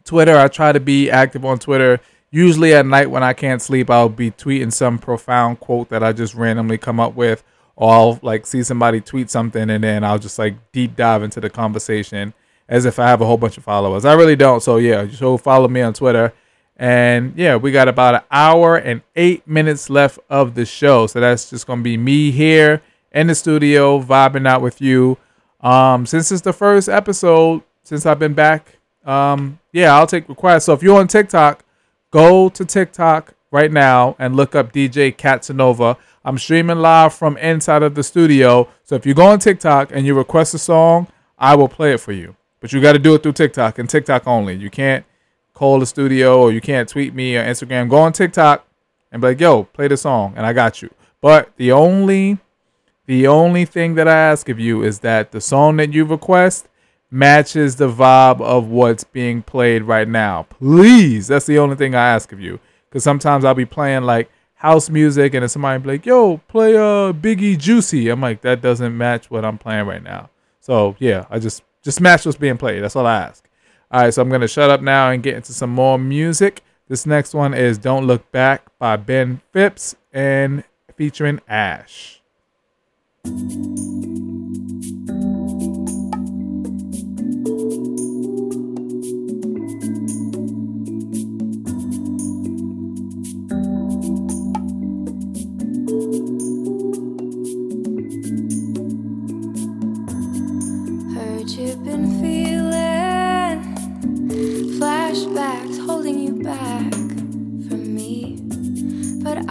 Twitter. 0.04 0.38
I 0.38 0.48
try 0.48 0.72
to 0.72 0.80
be 0.80 1.10
active 1.10 1.46
on 1.46 1.60
Twitter. 1.60 2.00
Usually 2.32 2.74
at 2.74 2.86
night 2.86 3.12
when 3.12 3.22
I 3.22 3.34
can't 3.34 3.62
sleep, 3.62 3.90
I'll 3.92 4.10
be 4.10 4.32
tweeting 4.32 4.74
some 4.74 4.98
profound 4.98 5.60
quote 5.60 5.90
that 5.90 6.04
I 6.04 6.14
just 6.14 6.34
randomly 6.34 6.80
come 6.80 7.00
up 7.00 7.14
with, 7.16 7.44
or 7.76 7.94
I'll 7.94 8.20
like 8.24 8.48
see 8.48 8.64
somebody 8.64 9.02
tweet 9.02 9.30
something 9.30 9.70
and 9.70 9.84
then 9.84 10.04
I'll 10.04 10.20
just 10.20 10.40
like 10.40 10.56
deep 10.72 10.96
dive 10.96 11.22
into 11.22 11.40
the 11.40 11.50
conversation 11.50 12.34
as 12.74 12.86
if 12.86 12.98
I 12.98 13.08
have 13.08 13.22
a 13.22 13.26
whole 13.28 13.38
bunch 13.38 13.56
of 13.56 13.64
followers. 13.64 14.04
I 14.04 14.14
really 14.14 14.36
don't. 14.36 14.64
So 14.64 14.78
yeah, 14.78 15.08
so 15.08 15.38
follow 15.38 15.68
me 15.68 15.82
on 15.82 15.94
Twitter. 15.94 16.34
And 16.76 17.32
yeah, 17.38 17.56
we 17.56 17.72
got 17.72 17.88
about 17.88 18.16
an 18.16 18.22
hour 18.32 18.78
and 18.78 19.04
eight 19.16 19.48
minutes 19.48 19.92
left 19.92 20.18
of 20.28 20.56
the 20.56 20.66
show. 20.66 21.06
So 21.06 21.20
that's 21.20 21.52
just 21.52 21.68
gonna 21.68 21.84
be 21.84 21.98
me 21.98 22.32
here 22.32 22.82
in 23.12 23.28
the 23.28 23.36
studio 23.36 24.02
vibing 24.02 24.48
out 24.48 24.64
with 24.64 24.82
you. 24.82 25.20
Um, 25.62 26.08
since 26.08 26.32
it's 26.32 26.42
the 26.42 26.52
first 26.52 26.90
episode, 26.90 27.62
since 27.84 28.08
I've 28.08 28.18
been 28.18 28.34
back, 28.34 28.80
um, 29.06 29.60
yeah, 29.72 29.96
I'll 29.96 30.08
take 30.08 30.28
requests. 30.28 30.66
So 30.66 30.74
if 30.74 30.82
you're 30.82 31.00
on 31.00 31.08
TikTok, 31.08 31.64
go 32.10 32.50
to 32.50 32.66
TikTok 32.66 33.36
right 33.52 33.72
now 33.72 34.16
and 34.18 34.36
look 34.36 34.56
up 34.56 34.74
DJ 34.74 35.16
Casanova. 35.16 35.96
I'm 36.26 36.40
streaming 36.40 36.80
live 36.80 37.14
from 37.14 37.38
inside 37.38 37.84
of 37.84 37.94
the 37.94 38.02
studio. 38.02 38.68
So 38.84 38.96
if 38.96 39.06
you 39.06 39.14
go 39.14 39.28
on 39.28 39.38
TikTok 39.38 39.92
and 39.92 40.08
you 40.08 40.16
request 40.16 40.56
a 40.56 40.58
song, 40.58 41.06
I 41.38 41.56
will 41.56 41.70
play 41.70 41.94
it 41.94 42.00
for 42.00 42.14
you. 42.14 42.36
But 42.64 42.72
you 42.72 42.80
got 42.80 42.94
to 42.94 43.00
do 43.00 43.14
it 43.14 43.22
through 43.22 43.34
TikTok 43.34 43.78
and 43.78 43.90
TikTok 43.90 44.26
only. 44.26 44.56
You 44.56 44.70
can't 44.70 45.04
call 45.54 45.82
the 45.82 45.86
studio 45.86 46.40
or 46.40 46.54
you 46.54 46.62
can't 46.62 46.88
tweet 46.88 47.14
me 47.14 47.36
or 47.36 47.44
Instagram. 47.44 47.90
Go 47.90 47.98
on 47.98 48.14
TikTok 48.14 48.66
and 49.12 49.22
be 49.22 49.28
like, 49.28 49.42
"Yo, 49.42 49.64
play 49.64 49.90
the 49.90 49.98
song," 49.98 50.34
and 50.38 50.46
I 50.46 50.54
got 50.54 50.82
you. 50.82 50.90
But 51.20 51.52
the 51.58 51.74
only 51.74 52.38
the 53.06 53.28
only 53.28 53.66
thing 53.66 53.96
that 53.96 54.08
I 54.08 54.16
ask 54.16 54.48
of 54.48 54.62
you 54.62 54.82
is 54.82 55.00
that 55.00 55.34
the 55.34 55.42
song 55.42 55.76
that 55.76 55.92
you 55.92 56.06
request 56.06 56.70
matches 57.12 57.76
the 57.76 57.90
vibe 57.90 58.40
of 58.40 58.70
what's 58.70 59.04
being 59.04 59.42
played 59.42 59.84
right 59.84 60.08
now. 60.08 60.44
Please, 60.44 61.28
that's 61.28 61.46
the 61.46 61.60
only 61.60 61.76
thing 61.76 61.96
I 61.96 62.08
ask 62.14 62.32
of 62.32 62.40
you. 62.40 62.62
Because 62.88 63.04
sometimes 63.04 63.44
I'll 63.44 63.54
be 63.54 63.66
playing 63.66 64.04
like 64.04 64.32
house 64.54 64.90
music, 64.90 65.34
and 65.34 65.42
then 65.42 65.50
somebody 65.50 65.84
be 65.84 65.90
like, 65.90 66.06
"Yo, 66.06 66.38
play 66.48 66.78
uh 66.78 67.12
Biggie 67.12 67.58
Juicy." 67.58 68.08
I'm 68.08 68.22
like, 68.22 68.40
that 68.40 68.62
doesn't 68.62 68.98
match 68.98 69.30
what 69.30 69.44
I'm 69.44 69.58
playing 69.58 69.86
right 69.86 70.02
now. 70.02 70.30
So 70.62 70.96
yeah, 70.98 71.26
I 71.30 71.40
just 71.40 71.62
just 71.84 72.02
match 72.02 72.26
what's 72.26 72.38
being 72.38 72.58
played. 72.58 72.82
That's 72.84 72.96
all 72.96 73.06
I 73.06 73.22
ask. 73.22 73.48
All 73.92 74.02
right, 74.02 74.14
so 74.14 74.22
I'm 74.22 74.30
gonna 74.30 74.48
shut 74.48 74.70
up 74.70 74.82
now 74.82 75.12
and 75.12 75.22
get 75.22 75.36
into 75.36 75.54
some 75.54 75.70
more 75.70 76.00
music. 76.00 76.62
This 76.88 77.06
next 77.06 77.34
one 77.34 77.54
is 77.54 77.78
"Don't 77.78 78.08
Look 78.08 78.32
Back" 78.32 78.64
by 78.80 78.98
Ben 78.98 79.42
Phipps 79.52 79.96
and 80.12 80.64
featuring 80.96 81.40
Ashe. 81.48 82.22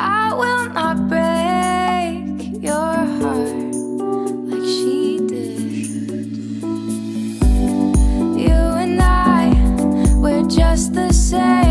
I 0.05 0.35
will 0.35 0.69
not 0.71 1.09
break 1.09 2.61
your 2.61 2.97
heart 3.21 3.75
like 4.51 4.65
she 4.65 5.19
did. 5.29 6.63
You 8.37 8.61
and 8.83 9.01
I, 9.01 9.55
we're 10.17 10.49
just 10.49 10.95
the 10.95 11.13
same. 11.13 11.62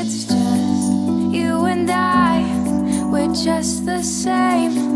It's 0.00 0.24
just 0.24 0.92
you 1.32 1.64
and 1.64 1.90
I. 1.90 2.42
We're 3.10 3.34
just 3.34 3.84
the 3.84 4.02
same, 4.02 4.87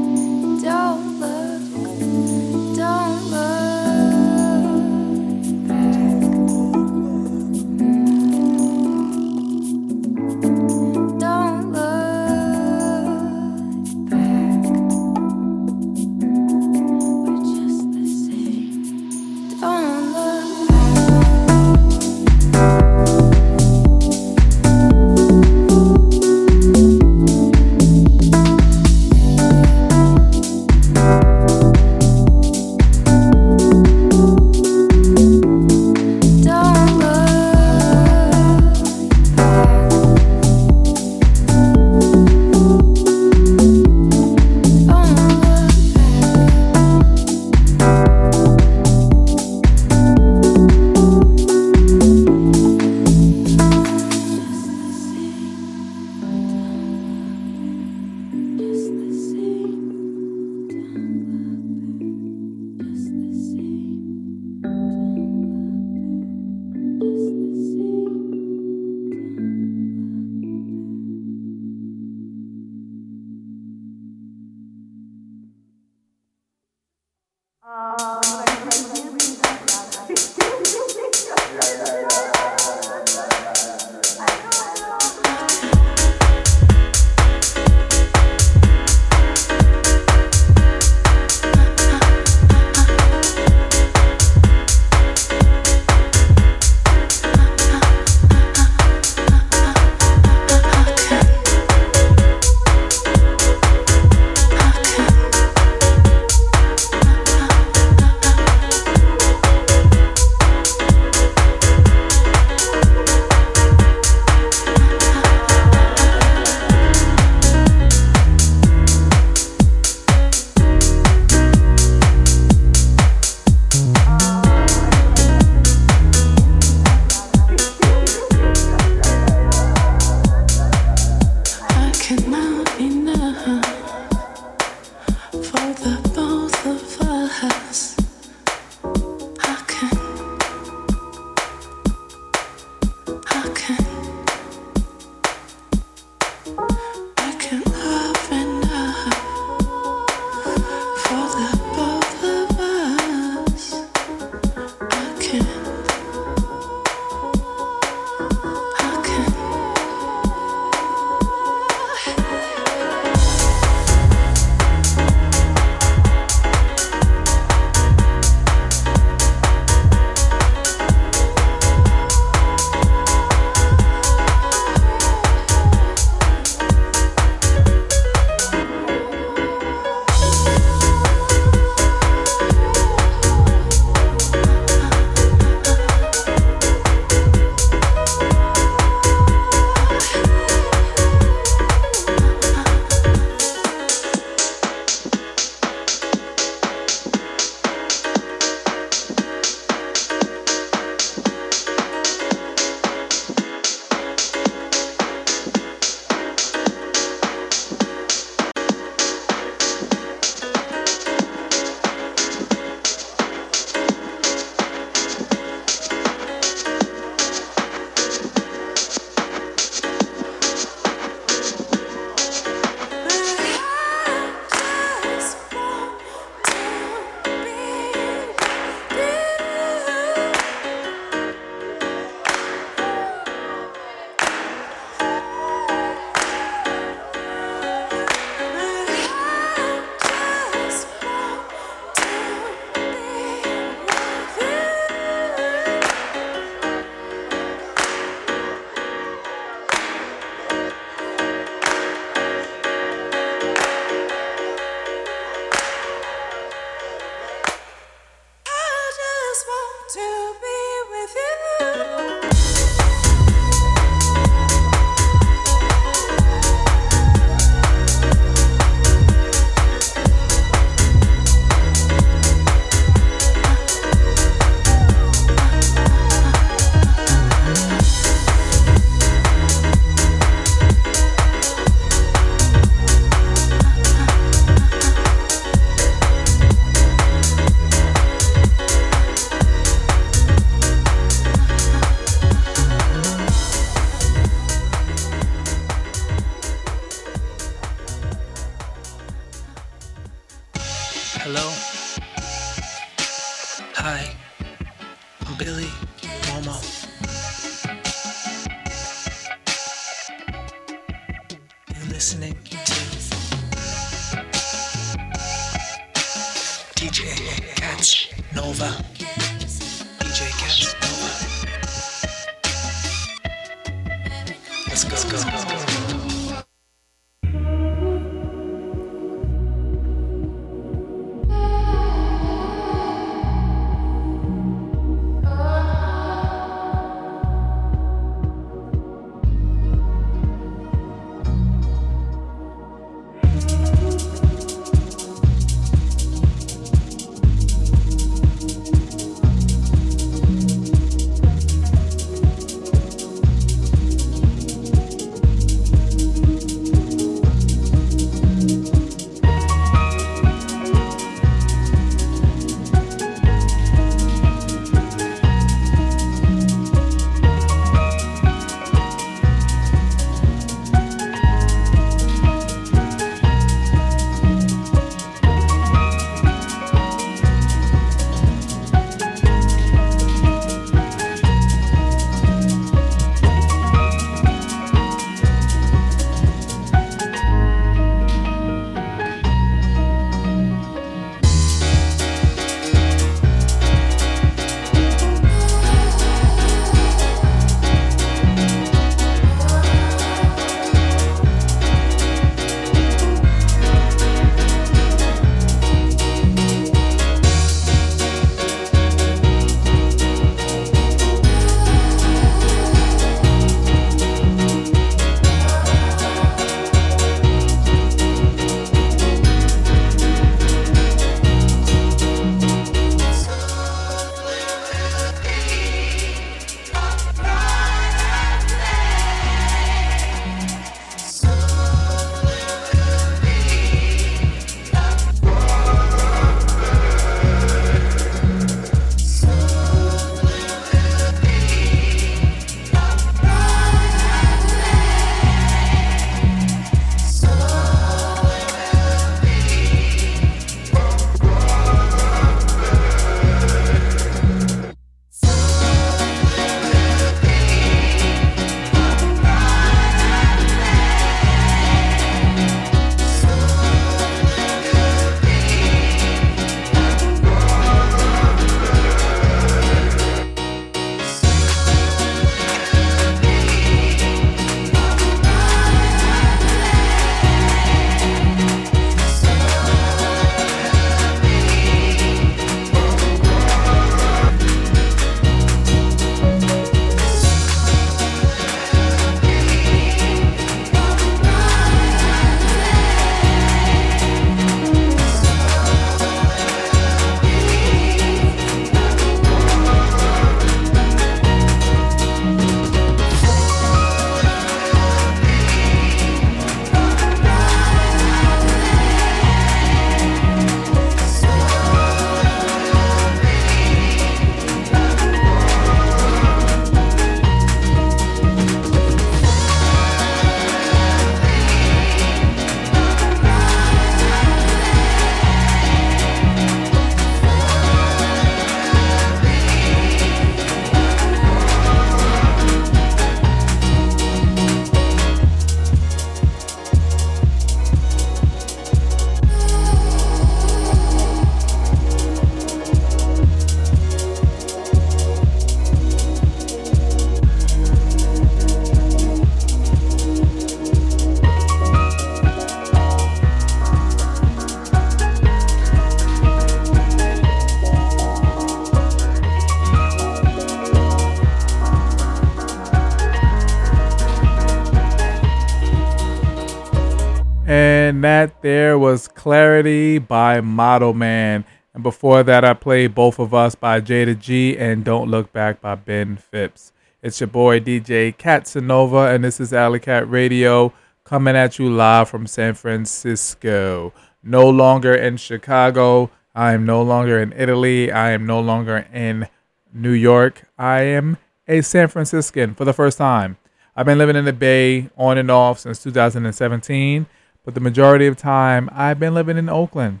Model 570.42 570.94
Man. 570.94 571.44
And 571.74 571.82
before 571.82 572.22
that, 572.22 572.44
I 572.44 572.54
played 572.54 572.94
Both 572.94 573.18
of 573.18 573.32
Us 573.32 573.54
by 573.54 573.80
Jayda 573.80 574.18
G 574.18 574.56
and 574.58 574.84
Don't 574.84 575.10
Look 575.10 575.32
Back 575.32 575.60
by 575.60 575.74
Ben 575.74 576.16
Phipps. 576.16 576.72
It's 577.02 577.20
your 577.20 577.28
boy 577.28 577.60
DJ 577.60 578.14
Katsanova, 578.16 579.14
and 579.14 579.24
this 579.24 579.40
is 579.40 579.52
Alley 579.52 579.78
Cat 579.80 580.08
Radio 580.10 580.72
coming 581.04 581.34
at 581.34 581.58
you 581.58 581.68
live 581.68 582.08
from 582.08 582.26
San 582.26 582.54
Francisco. 582.54 583.92
No 584.22 584.48
longer 584.48 584.94
in 584.94 585.16
Chicago. 585.16 586.10
I 586.34 586.52
am 586.52 586.64
no 586.64 586.82
longer 586.82 587.18
in 587.18 587.32
Italy. 587.32 587.90
I 587.90 588.10
am 588.10 588.26
no 588.26 588.40
longer 588.40 588.86
in 588.92 589.28
New 589.72 589.92
York. 589.92 590.42
I 590.58 590.82
am 590.82 591.16
a 591.48 591.62
San 591.62 591.88
Franciscan 591.88 592.54
for 592.54 592.64
the 592.64 592.72
first 592.72 592.98
time. 592.98 593.38
I've 593.74 593.86
been 593.86 593.98
living 593.98 594.16
in 594.16 594.24
the 594.24 594.32
Bay 594.32 594.90
on 594.96 595.18
and 595.18 595.30
off 595.30 595.60
since 595.60 595.82
2017, 595.82 597.06
but 597.44 597.54
the 597.54 597.60
majority 597.60 598.06
of 598.06 598.16
time 598.16 598.68
I've 598.72 599.00
been 599.00 599.14
living 599.14 599.36
in 599.36 599.48
Oakland. 599.48 600.00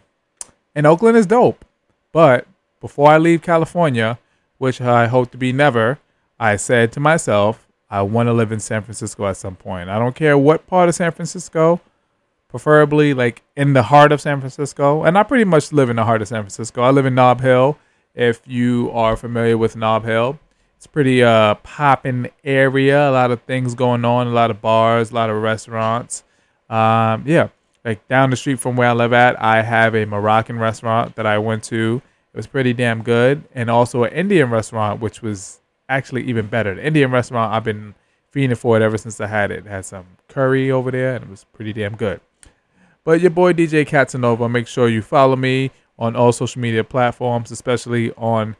And 0.74 0.86
Oakland 0.86 1.16
is 1.16 1.26
dope. 1.26 1.64
But 2.12 2.46
before 2.80 3.10
I 3.10 3.18
leave 3.18 3.42
California, 3.42 4.18
which 4.58 4.80
I 4.80 5.06
hope 5.06 5.30
to 5.32 5.38
be 5.38 5.52
never, 5.52 5.98
I 6.38 6.56
said 6.56 6.92
to 6.92 7.00
myself, 7.00 7.66
I 7.90 8.02
want 8.02 8.28
to 8.28 8.32
live 8.32 8.52
in 8.52 8.60
San 8.60 8.82
Francisco 8.82 9.26
at 9.26 9.36
some 9.36 9.56
point. 9.56 9.90
I 9.90 9.98
don't 9.98 10.14
care 10.14 10.38
what 10.38 10.66
part 10.66 10.88
of 10.88 10.94
San 10.94 11.10
Francisco, 11.12 11.80
preferably 12.48 13.14
like 13.14 13.42
in 13.56 13.72
the 13.72 13.82
heart 13.82 14.12
of 14.12 14.20
San 14.20 14.40
Francisco. 14.40 15.02
And 15.02 15.18
I 15.18 15.22
pretty 15.24 15.44
much 15.44 15.72
live 15.72 15.90
in 15.90 15.96
the 15.96 16.04
heart 16.04 16.22
of 16.22 16.28
San 16.28 16.42
Francisco. 16.42 16.82
I 16.82 16.90
live 16.90 17.06
in 17.06 17.14
Nob 17.14 17.40
Hill. 17.40 17.78
If 18.14 18.42
you 18.46 18.90
are 18.92 19.16
familiar 19.16 19.58
with 19.58 19.76
Nob 19.76 20.04
Hill, 20.04 20.38
it's 20.76 20.86
pretty 20.86 21.22
uh 21.22 21.56
popping 21.56 22.30
area. 22.44 23.10
A 23.10 23.12
lot 23.12 23.30
of 23.30 23.42
things 23.42 23.74
going 23.74 24.04
on. 24.04 24.28
A 24.28 24.30
lot 24.30 24.50
of 24.50 24.60
bars. 24.60 25.10
A 25.10 25.14
lot 25.14 25.30
of 25.30 25.42
restaurants. 25.42 26.24
Um, 26.68 27.24
yeah, 27.26 27.48
like 27.84 28.06
down 28.08 28.30
the 28.30 28.36
street 28.36 28.60
from 28.60 28.76
where 28.76 28.88
I 28.88 28.92
live 28.92 29.12
at, 29.12 29.40
I 29.40 29.62
have 29.62 29.94
a 29.94 30.04
Moroccan 30.04 30.58
restaurant 30.58 31.16
that 31.16 31.26
I 31.26 31.38
went 31.38 31.64
to. 31.64 32.02
It 32.32 32.36
was 32.36 32.46
pretty 32.46 32.72
damn 32.72 33.02
good, 33.02 33.44
and 33.54 33.70
also 33.70 34.04
an 34.04 34.12
Indian 34.12 34.50
restaurant, 34.50 35.00
which 35.00 35.22
was 35.22 35.60
actually 35.88 36.22
even 36.24 36.46
better. 36.46 36.74
The 36.74 36.86
Indian 36.86 37.10
restaurant 37.10 37.52
I've 37.52 37.64
been 37.64 37.94
fiending 38.32 38.56
for 38.56 38.76
it 38.76 38.82
ever 38.82 38.96
since 38.96 39.20
I 39.20 39.26
had 39.26 39.50
it. 39.50 39.66
it 39.66 39.66
had 39.66 39.84
some 39.84 40.06
curry 40.28 40.70
over 40.70 40.90
there, 40.90 41.16
and 41.16 41.24
it 41.24 41.30
was 41.30 41.44
pretty 41.52 41.72
damn 41.72 41.96
good. 41.96 42.20
But 43.02 43.20
your 43.20 43.30
boy 43.30 43.52
DJ 43.54 43.86
Catanova, 43.86 44.50
make 44.50 44.68
sure 44.68 44.88
you 44.88 45.02
follow 45.02 45.36
me 45.36 45.70
on 45.98 46.14
all 46.16 46.32
social 46.32 46.60
media 46.60 46.84
platforms, 46.84 47.50
especially 47.50 48.12
on 48.12 48.56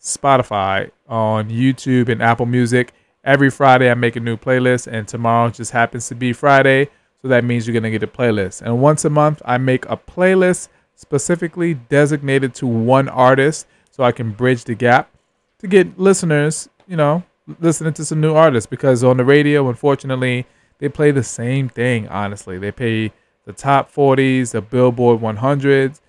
Spotify, 0.00 0.90
on 1.08 1.50
YouTube, 1.50 2.08
and 2.08 2.22
Apple 2.22 2.46
Music. 2.46 2.92
Every 3.24 3.50
Friday, 3.50 3.90
I 3.90 3.94
make 3.94 4.16
a 4.16 4.20
new 4.20 4.36
playlist, 4.36 4.86
and 4.86 5.08
tomorrow 5.08 5.50
just 5.50 5.72
happens 5.72 6.06
to 6.08 6.14
be 6.14 6.32
Friday. 6.32 6.88
So 7.22 7.28
that 7.28 7.44
means 7.44 7.66
you're 7.66 7.72
going 7.72 7.82
to 7.82 7.90
get 7.90 8.02
a 8.02 8.06
playlist. 8.06 8.62
And 8.62 8.80
once 8.80 9.04
a 9.04 9.10
month, 9.10 9.42
I 9.44 9.58
make 9.58 9.84
a 9.86 9.96
playlist 9.96 10.68
specifically 10.94 11.74
designated 11.74 12.54
to 12.54 12.66
one 12.66 13.08
artist 13.08 13.66
so 13.90 14.04
I 14.04 14.12
can 14.12 14.32
bridge 14.32 14.64
the 14.64 14.74
gap 14.74 15.10
to 15.58 15.66
get 15.66 15.98
listeners, 15.98 16.68
you 16.86 16.96
know, 16.96 17.24
listening 17.60 17.92
to 17.94 18.04
some 18.04 18.20
new 18.20 18.34
artists 18.34 18.66
because 18.66 19.02
on 19.02 19.16
the 19.16 19.24
radio, 19.24 19.68
unfortunately, 19.68 20.46
they 20.78 20.88
play 20.88 21.10
the 21.10 21.24
same 21.24 21.68
thing, 21.68 22.06
honestly. 22.08 22.58
They 22.58 22.70
play 22.70 23.12
the 23.44 23.52
top 23.52 23.92
40s, 23.92 24.52
the 24.52 24.60
Billboard 24.60 25.20
100s, 25.20 26.00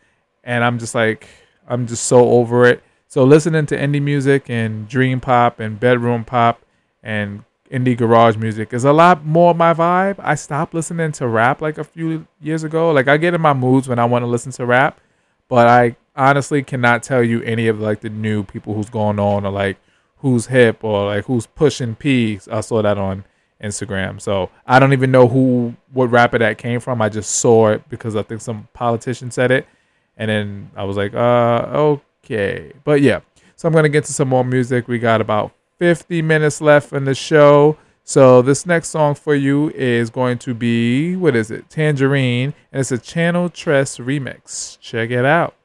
and 0.44 0.64
I'm 0.64 0.78
just 0.78 0.94
like, 0.94 1.28
I'm 1.68 1.88
just 1.88 2.04
so 2.04 2.30
over 2.30 2.66
it. 2.66 2.84
So 3.08 3.24
listening 3.24 3.66
to 3.68 3.78
indie 3.78 4.02
music 4.02 4.50
and 4.50 4.88
dream 4.88 5.20
pop 5.20 5.60
and 5.60 5.80
bedroom 5.80 6.26
pop 6.26 6.62
and 7.02 7.44
indie 7.72 7.98
garage 7.98 8.36
music 8.36 8.74
is 8.74 8.84
a 8.84 8.94
lot 8.94 9.26
more 9.26 9.54
my 9.54 9.74
vibe. 9.74 10.16
I 10.20 10.36
stopped 10.36 10.74
listening 10.74 11.12
to 11.14 11.28
rap 11.28 11.62
like 11.62 11.78
a 11.78 11.84
few 11.84 12.28
years 12.42 12.64
ago. 12.64 12.92
Like 12.92 13.08
I 13.08 13.18
get 13.18 13.34
in 13.34 13.42
my 13.42 13.54
moods 13.54 13.88
when 13.88 14.00
I 14.00 14.06
want 14.06 14.24
to 14.24 14.28
listen 14.28 14.52
to 14.54 14.66
rap, 14.66 15.00
but 15.48 15.68
I 15.68 15.96
honestly 16.16 16.64
cannot 16.64 17.04
tell 17.04 17.24
you 17.24 17.42
any 17.44 17.68
of 17.68 17.80
like 17.80 18.02
the 18.02 18.10
new 18.10 18.44
people 18.44 18.74
who's 18.74 18.90
going 18.90 19.20
on 19.20 19.46
or 19.46 19.52
like 19.52 19.78
who's 20.18 20.48
hip 20.48 20.84
or 20.84 21.08
like 21.08 21.26
who's 21.26 21.46
pushing 21.46 21.96
P. 21.96 22.40
I 22.52 22.62
saw 22.62 22.82
that 22.82 22.98
on 22.98 23.26
Instagram. 23.64 24.20
So 24.22 24.50
I 24.66 24.80
don't 24.80 24.94
even 24.94 25.12
know 25.12 25.28
who 25.28 25.76
what 25.94 26.12
rapper 26.12 26.40
that 26.40 26.58
came 26.58 26.80
from. 26.80 27.02
I 27.02 27.10
just 27.10 27.32
saw 27.38 27.70
it 27.70 27.88
because 27.90 28.16
I 28.16 28.24
think 28.24 28.42
some 28.42 28.68
politician 28.74 29.32
said 29.32 29.52
it. 29.52 29.68
And 30.18 30.30
then 30.30 30.72
I 30.76 30.84
was 30.84 30.98
like, 30.98 31.14
uh, 31.14 31.68
okay. 32.24 32.74
But 32.84 33.02
yeah. 33.02 33.22
So 33.56 33.68
I'm 33.68 33.74
gonna 33.74 33.90
get 33.90 34.06
to 34.06 34.14
some 34.14 34.30
more 34.30 34.44
music. 34.44 34.88
We 34.88 35.00
got 35.00 35.22
about 35.22 35.52
50 35.80 36.22
minutes 36.22 36.62
left 36.62 36.94
in 36.94 37.06
the 37.06 37.16
show. 37.16 37.78
So 38.04 38.42
this 38.42 38.66
next 38.66 38.90
song 38.90 39.16
for 39.16 39.34
you 39.34 39.70
is 39.70 40.10
going 40.10 40.40
to 40.40 40.54
be 40.54 41.16
what 41.16 41.36
is 41.36 41.52
it? 41.52 41.70
Tangerine, 41.70 42.54
and 42.72 42.82
it's 42.82 42.92
a 42.92 42.98
Channel 42.98 43.50
Tres 43.50 43.98
remix. 43.98 44.80
Check 44.80 45.12
it 45.12 45.26
out. 45.26 45.56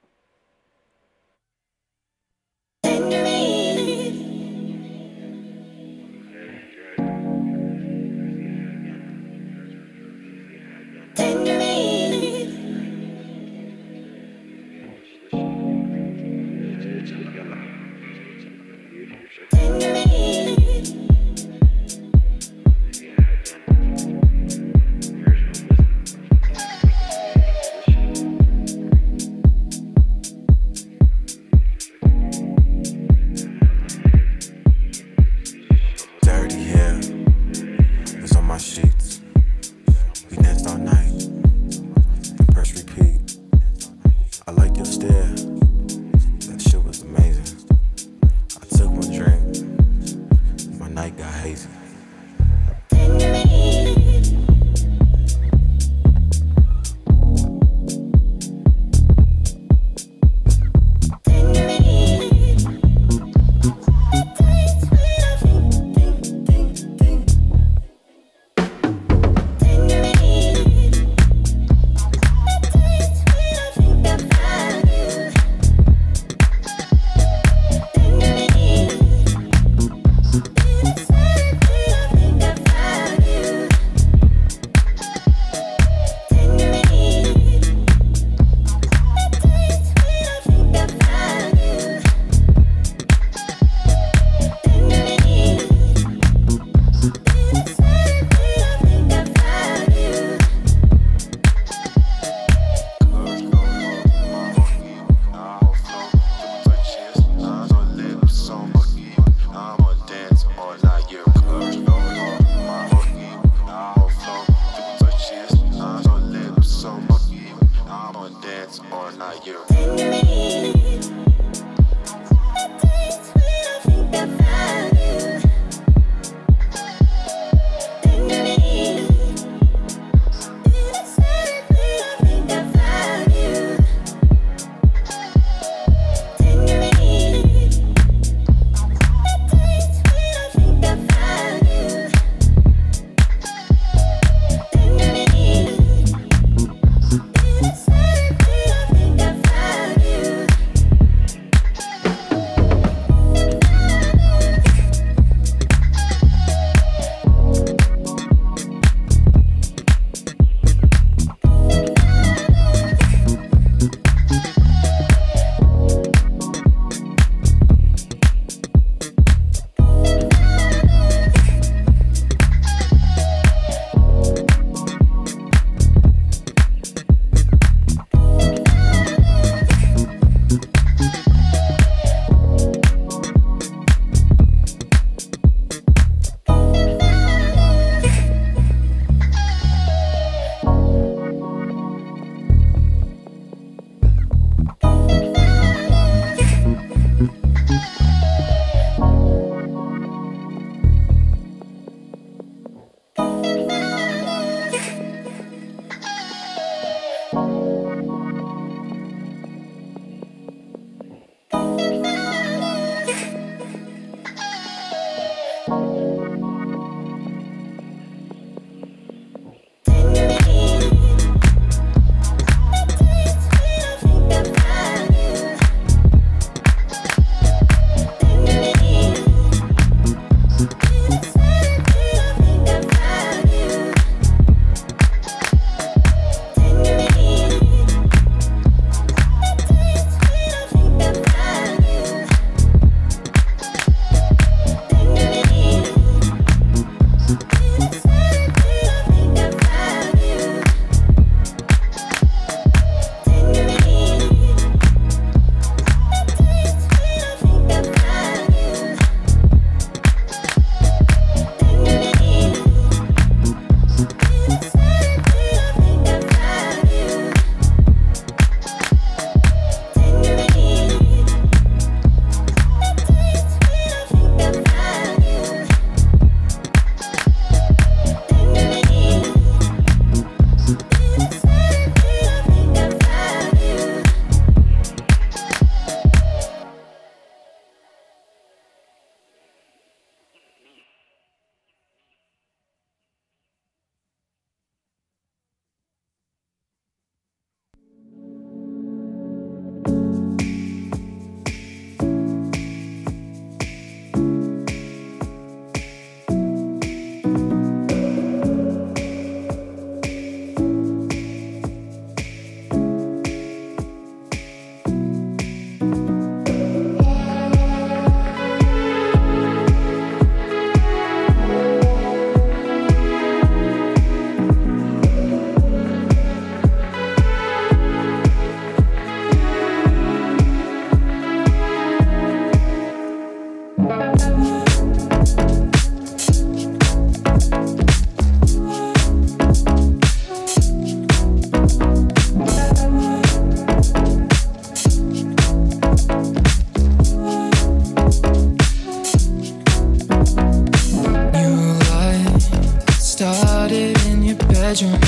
pleasure. 354.74 355.03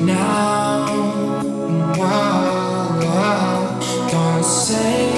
Now. 0.00 0.86
Wow, 1.96 2.98
wow. 3.02 4.08
Don't 4.10 4.44
save 4.44 5.11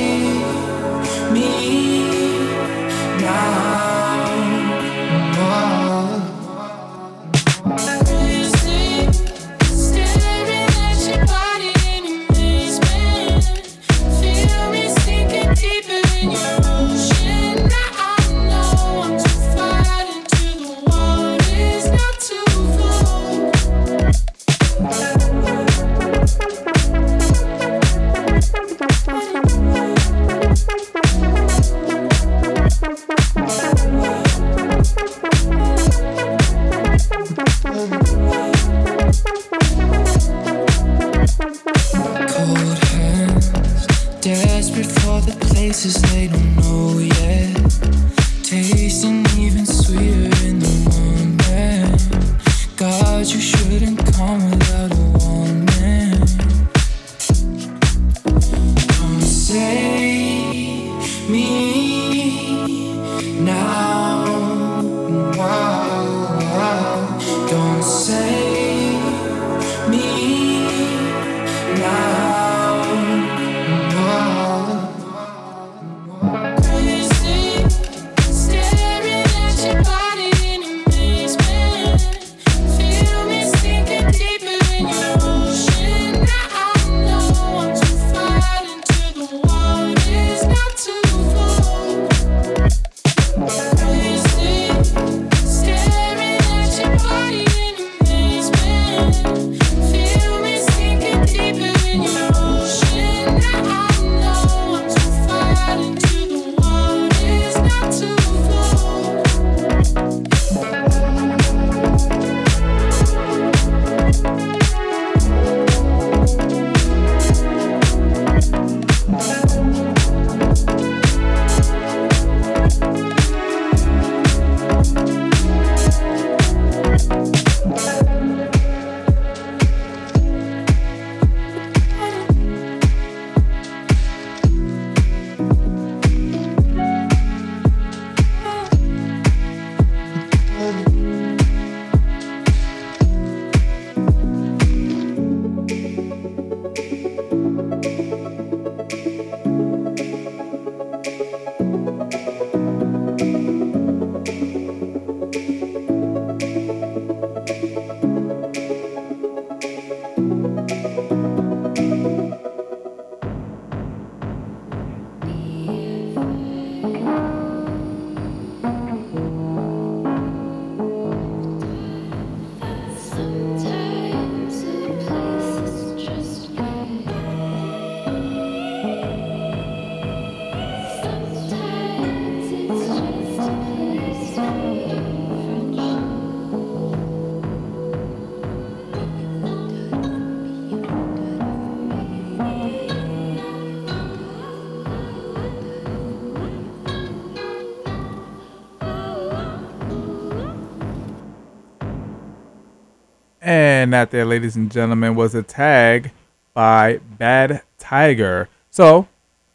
that 203.95 204.11
there, 204.11 204.25
ladies 204.25 204.57
and 204.57 204.73
gentlemen, 204.73 205.15
was 205.15 205.37
a 205.37 205.43
tag 205.43 206.11
by 206.53 206.99
Bad 206.99 207.62
Tiger. 207.79 208.49
So 208.71 209.07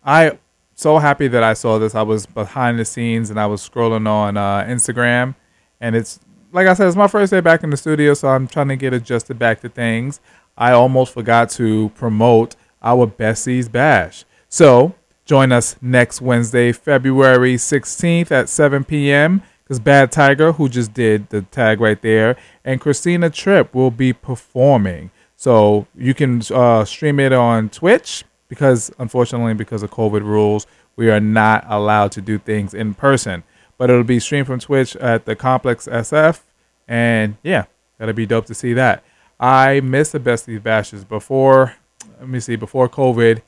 I 0.04 0.40
so 0.76 0.98
happy 0.98 1.28
that 1.28 1.44
I 1.44 1.54
saw 1.54 1.78
this. 1.78 1.94
I 1.94 2.04
was 2.04 2.26
behind 2.26 2.80
the 2.80 2.86
scenes 2.86 3.30
and 3.30 3.38
I 3.38 3.48
was 3.48 3.68
scrolling 3.68 4.08
on 4.08 4.38
uh, 4.38 4.64
Instagram, 4.64 5.36
and 5.82 5.94
it's 5.94 6.22
like 6.54 6.68
I 6.68 6.74
said, 6.74 6.88
it's 6.88 6.96
my 6.96 7.10
first 7.10 7.32
day 7.32 7.42
back 7.42 7.64
in 7.64 7.70
the 7.70 7.78
studio, 7.78 8.14
so 8.14 8.30
I'm 8.30 8.48
trying 8.48 8.70
to 8.70 8.78
get 8.78 8.94
adjusted 8.94 9.38
back 9.38 9.60
to 9.62 9.70
things. 9.70 10.22
I 10.58 10.72
almost 10.72 11.14
forgot 11.14 11.50
to 11.52 11.90
promote 11.90 12.56
our 12.82 13.08
Besties 13.08 13.70
Bash. 13.70 14.24
So 14.48 14.96
join 15.26 15.52
us 15.52 15.76
next 15.82 16.22
Wednesday, 16.22 16.72
February 16.72 17.56
16th 17.56 18.32
at 18.32 18.48
7 18.48 18.86
p.m. 18.86 19.44
Because 19.70 19.80
Bad 19.82 20.12
Tiger, 20.12 20.54
who 20.54 20.68
just 20.68 20.96
did 20.96 21.30
the 21.30 21.44
tag 21.44 21.80
right 21.80 22.02
there, 22.02 22.36
and 22.66 22.82
Christina 22.82 23.30
Tripp 23.30 23.76
will 23.76 23.92
be 23.92 24.14
performing. 24.14 25.12
So 25.36 25.86
you 25.96 26.16
can 26.16 26.42
uh, 26.52 26.86
stream 26.86 27.20
it 27.20 27.32
on 27.32 27.70
Twitch 27.70 28.26
because, 28.48 28.92
unfortunately, 28.98 29.54
because 29.54 29.84
of 29.84 29.92
COVID 29.92 30.24
rules, 30.24 30.66
we 30.96 31.12
are 31.12 31.20
not 31.20 31.66
allowed 31.68 32.12
to 32.14 32.22
do 32.22 32.40
things 32.40 32.74
in 32.74 32.96
person. 32.96 33.44
But 33.78 33.92
it'll 33.92 34.04
be 34.04 34.20
streamed 34.20 34.48
from 34.48 34.60
Twitch 34.60 34.96
at 34.96 35.26
the 35.26 35.36
Complex 35.36 35.88
SF, 35.88 36.40
and 36.88 37.38
yeah, 37.44 37.66
that'll 38.00 38.16
be 38.16 38.26
dope 38.26 38.48
to 38.48 38.56
see 38.56 38.74
that. 38.74 39.04
I 39.40 39.82
missed 39.82 40.14
the 40.14 40.20
Besties 40.20 40.64
Bashes 40.64 41.04
before. 41.04 41.76
Let 42.20 42.28
me 42.28 42.40
see, 42.40 42.56
before 42.56 42.90
COVID. 42.90 43.40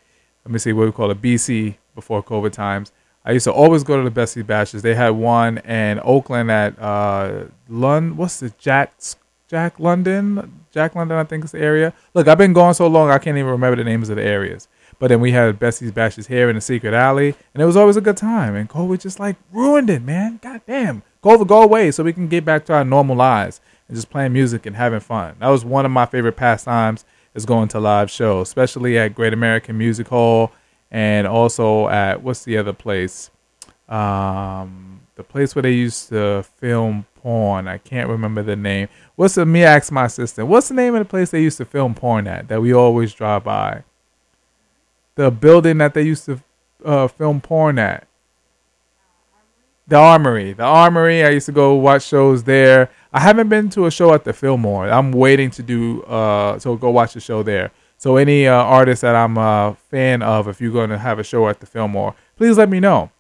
Let 0.45 0.52
me 0.52 0.60
see 0.60 0.72
what 0.72 0.85
we 0.85 0.91
call 0.91 1.10
it, 1.10 1.19
BC 1.19 1.77
before 1.95 2.22
COVID 2.22 2.52
times. 2.52 2.91
I 3.23 3.31
used 3.34 3.43
to 3.43 3.53
always 3.53 3.84
go 3.84 4.02
to 4.02 4.10
the 4.10 4.22
Besties 4.22 4.45
Bashes. 4.45 4.81
They 4.81 4.95
had 4.95 5.11
one 5.11 5.60
in 5.60 5.99
Oakland 6.03 6.49
at 6.52 6.80
uh 6.80 7.45
Lund 7.69 8.18
what's 8.18 8.39
the 8.39 8.52
Jack 8.57 8.93
Jack 9.48 9.80
London? 9.80 10.65
Jack 10.72 10.95
London, 10.95 11.18
I 11.18 11.26
think 11.26 11.43
is 11.43 11.52
the 11.52 11.60
area. 11.60 11.93
Look, 12.14 12.27
I've 12.27 12.38
been 12.38 12.53
going 12.53 12.73
so 12.73 12.88
long 12.88 13.10
I 13.10 13.18
can't 13.18 13.38
even 13.38 13.52
remember 13.52 13.76
the 13.76 13.84
names 13.84 14.10
of 14.10 14.15
the 14.15 14.23
areas. 14.23 14.68
But 14.98 15.07
then 15.07 15.19
we 15.19 15.31
had 15.31 15.60
Besties 15.60 15.93
Bashes 15.93 16.27
here 16.27 16.48
in 16.48 16.56
the 16.56 16.61
secret 16.61 16.93
alley, 16.93 17.35
and 17.53 17.61
it 17.61 17.65
was 17.65 17.76
always 17.76 17.98
a 17.98 18.02
good 18.02 18.15
time. 18.15 18.56
And 18.56 18.69
COVID 18.69 19.02
just 19.02 19.19
like 19.19 19.35
ruined 19.52 19.89
it, 19.89 20.03
man. 20.03 20.39
God 20.41 20.61
damn. 20.65 21.03
COVID, 21.23 21.48
go 21.48 21.61
away 21.64 21.91
so 21.91 22.03
we 22.03 22.14
can 22.14 22.27
get 22.27 22.45
back 22.45 22.65
to 22.65 22.73
our 22.73 22.85
normal 22.85 23.15
lives 23.15 23.60
and 23.88 23.98
just 23.98 24.10
playing 24.10 24.31
music 24.31 24.65
and 24.65 24.76
having 24.76 24.99
fun. 24.99 25.35
That 25.39 25.49
was 25.49 25.65
one 25.65 25.85
of 25.85 25.91
my 25.91 26.06
favorite 26.06 26.38
pastimes 26.38 27.03
is 27.34 27.45
going 27.45 27.68
to 27.69 27.80
live 27.80 28.10
shows, 28.10 28.48
especially 28.48 28.98
at 28.98 29.15
Great 29.15 29.34
American 29.34 29.77
Music 29.77 30.07
Hall 30.07 30.52
and 30.92 31.26
also 31.26 31.88
at 31.88 32.22
what's 32.22 32.44
the 32.44 32.58
other 32.58 32.74
place? 32.74 33.32
Um, 33.88 35.02
the 35.16 35.24
place 35.24 35.56
where 35.56 35.64
they 35.64 35.74
used 35.74 36.10
to 36.10 36.44
film 36.58 37.06
porn. 37.16 37.68
I 37.68 37.78
can't 37.78 38.10
remember 38.10 38.44
the 38.44 38.56
name. 38.56 38.90
What's 39.16 39.36
the 39.36 39.46
me 39.46 39.64
ask 39.64 39.92
my 39.92 40.06
assistant? 40.06 40.48
What's 40.48 40.68
the 40.68 40.74
name 40.74 40.96
of 40.96 41.00
the 41.00 41.10
place 41.10 41.32
they 41.32 41.42
used 41.42 41.58
to 41.58 41.66
film 41.66 41.94
porn 41.94 42.28
at 42.28 42.48
that 42.48 42.62
we 42.62 42.74
always 42.74 43.14
drive 43.14 43.44
by? 43.44 43.84
The 45.16 45.32
building 45.32 45.78
that 45.80 45.94
they 45.94 46.04
used 46.04 46.26
to 46.26 46.42
uh, 46.84 47.08
film 47.08 47.42
porn 47.42 47.80
at. 47.80 48.08
The 49.88 49.98
Armory. 49.98 50.54
The 50.54 50.64
Armory. 50.64 51.24
I 51.24 51.30
used 51.32 51.48
to 51.48 51.52
go 51.52 51.74
watch 51.76 52.04
shows 52.04 52.44
there. 52.44 52.90
I 53.12 53.20
haven't 53.20 53.50
been 53.50 53.70
to 53.72 53.88
a 53.88 53.92
show 53.92 54.14
at 54.14 54.24
the 54.24 54.32
Fillmore. 54.32 54.90
I'm 54.90 55.12
waiting 55.12 55.52
to 55.52 55.64
do 55.64 56.02
uh 56.04 56.58
so 56.60 56.76
go 56.78 56.90
watch 56.92 57.14
the 57.14 57.20
show 57.20 57.44
there. 57.44 57.72
So 58.02 58.18
any 58.18 58.48
uh, 58.48 58.56
artist 58.56 59.03
that 59.03 59.15
I'm 59.15 59.38
a 59.38 59.78
fan 59.91 60.23
of, 60.23 60.48
if 60.48 60.60
you're 60.60 60.72
going 60.72 60.90
to 60.90 60.98
have 60.98 61.19
a 61.19 61.23
show 61.23 61.48
at 61.48 61.60
the 61.60 61.68
Fillmore, 61.68 62.15
please 62.36 62.57
let 62.57 62.68
me 62.68 62.80
know. 62.80 63.11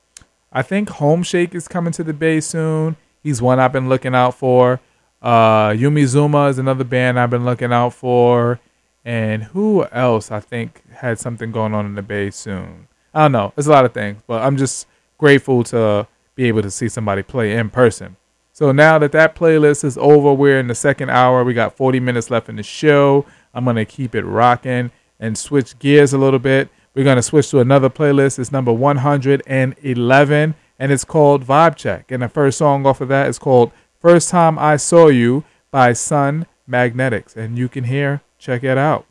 I 0.51 0.63
think 0.63 0.89
Homeshake 0.89 1.53
is 1.53 1.67
coming 1.67 1.93
to 1.93 2.03
the 2.03 2.13
Bay 2.13 2.39
soon. 2.39 2.95
He's 3.21 3.43
one 3.43 3.59
I've 3.59 3.71
been 3.71 3.89
looking 3.89 4.15
out 4.15 4.33
for. 4.33 4.79
Uh, 5.21 5.69
Yumi 5.69 6.05
Zouma 6.05 6.49
is 6.49 6.57
another 6.57 6.83
band 6.83 7.19
I've 7.19 7.29
been 7.29 7.45
looking 7.45 7.71
out 7.71 7.93
for. 7.93 8.59
And 9.05 9.43
who 9.43 9.85
else 9.91 10.31
I 10.31 10.39
think 10.39 10.81
had 10.93 11.19
something 11.19 11.51
going 11.51 11.75
on 11.75 11.85
in 11.85 11.93
the 11.93 12.01
Bay 12.01 12.31
soon? 12.31 12.87
I 13.13 13.25
don't 13.25 13.33
know. 13.33 13.53
There's 13.55 13.67
a 13.67 13.71
lot 13.71 13.85
of 13.85 13.93
things, 13.93 14.23
but 14.25 14.41
I'm 14.41 14.57
just 14.57 14.87
grateful 15.19 15.63
to 15.65 16.07
be 16.33 16.45
able 16.45 16.63
to 16.63 16.71
see 16.71 16.89
somebody 16.89 17.21
play 17.21 17.55
in 17.55 17.69
person. 17.69 18.17
So 18.51 18.71
now 18.71 18.97
that 18.97 19.11
that 19.11 19.35
playlist 19.35 19.83
is 19.83 19.95
over, 19.99 20.33
we're 20.33 20.59
in 20.59 20.67
the 20.67 20.75
second 20.75 21.11
hour. 21.11 21.43
We 21.43 21.53
got 21.53 21.77
40 21.77 21.99
minutes 21.99 22.31
left 22.31 22.49
in 22.49 22.55
the 22.55 22.63
show. 22.63 23.27
I'm 23.53 23.63
going 23.63 23.75
to 23.75 23.85
keep 23.85 24.15
it 24.15 24.23
rocking 24.23 24.91
and 25.19 25.37
switch 25.37 25.77
gears 25.79 26.13
a 26.13 26.17
little 26.17 26.39
bit. 26.39 26.69
We're 26.93 27.05
going 27.05 27.17
to 27.17 27.21
switch 27.21 27.49
to 27.51 27.59
another 27.59 27.89
playlist. 27.89 28.39
It's 28.39 28.51
number 28.51 28.73
111, 28.73 30.55
and 30.79 30.91
it's 30.91 31.05
called 31.05 31.45
Vibe 31.45 31.75
Check. 31.75 32.11
And 32.11 32.23
the 32.23 32.29
first 32.29 32.57
song 32.57 32.85
off 32.85 33.01
of 33.01 33.07
that 33.07 33.29
is 33.29 33.39
called 33.39 33.71
First 33.99 34.29
Time 34.29 34.59
I 34.59 34.75
Saw 34.75 35.07
You 35.07 35.43
by 35.69 35.93
Sun 35.93 36.47
Magnetics. 36.67 37.35
And 37.37 37.57
you 37.57 37.69
can 37.69 37.85
hear, 37.85 38.21
check 38.37 38.63
it 38.63 38.77
out. 38.77 39.05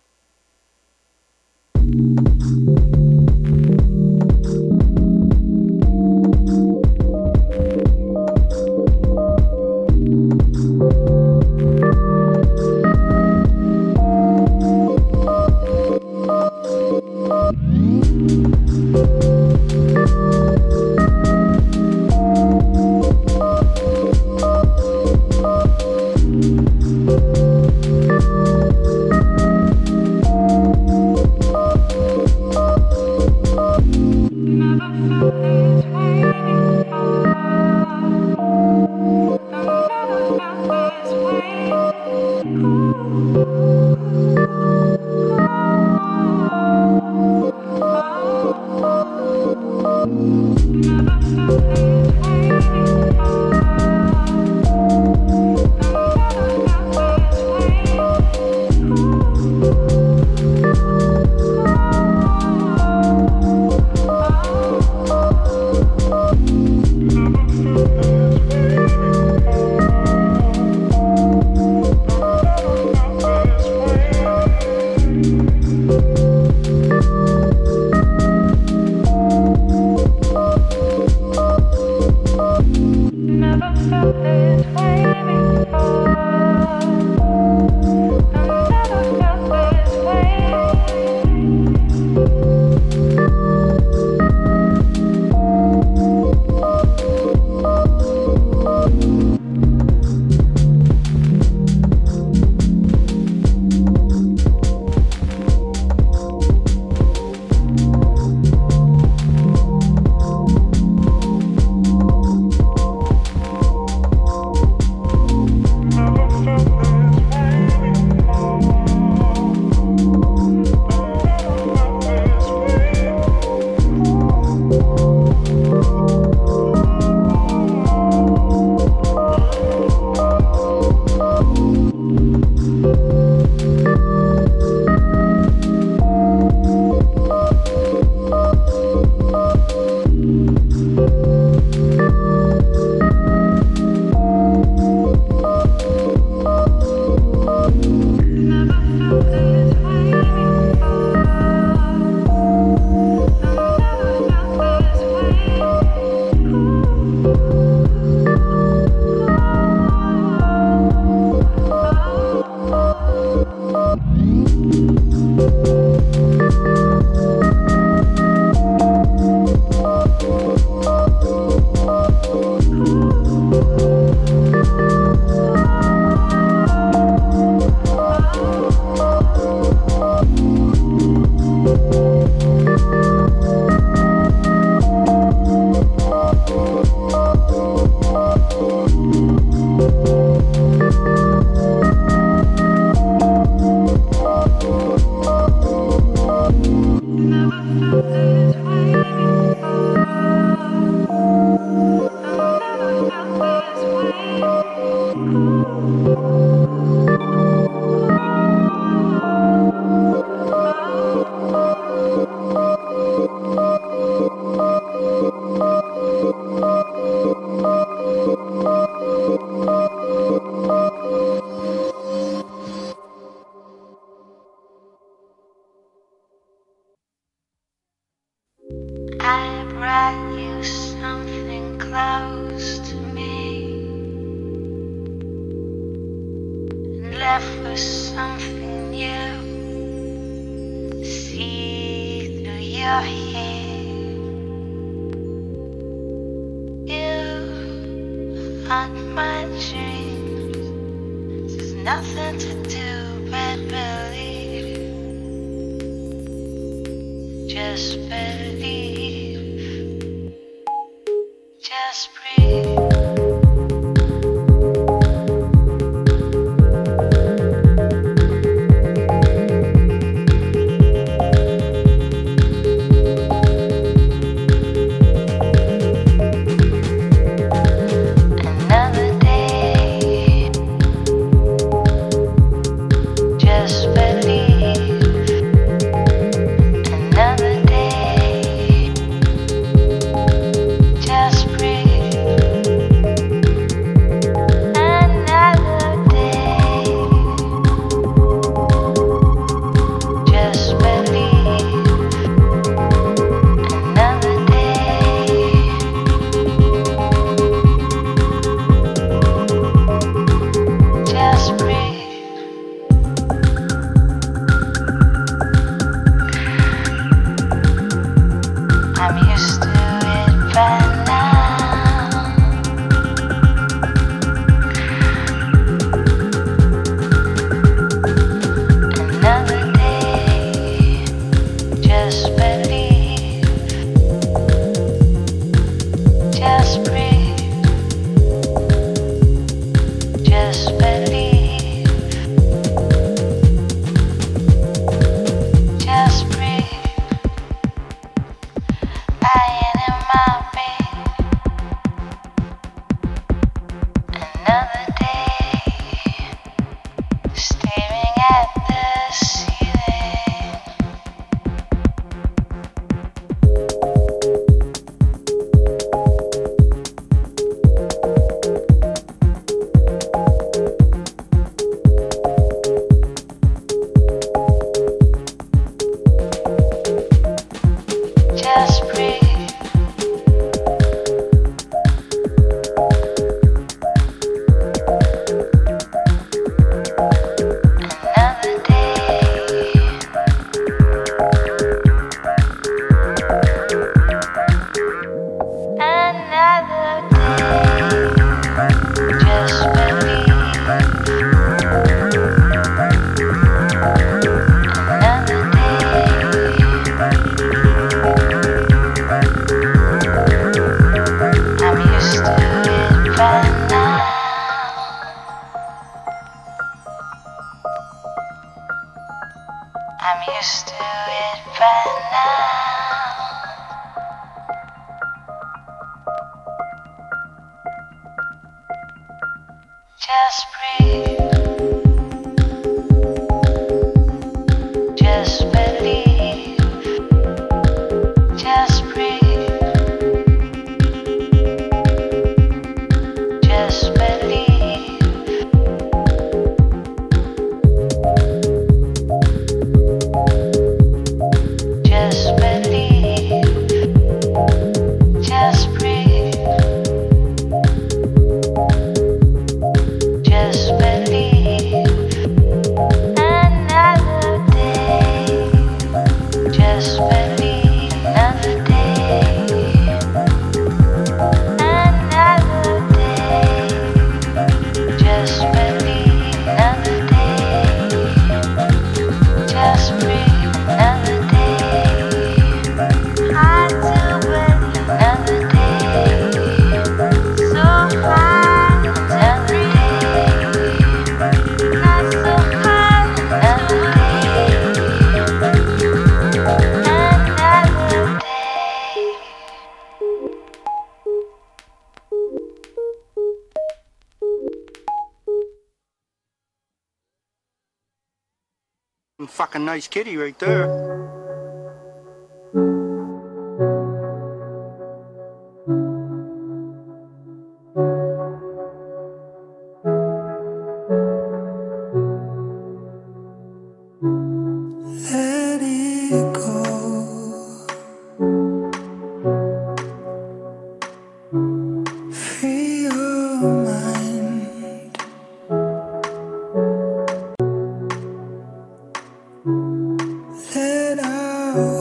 And 541.52 541.79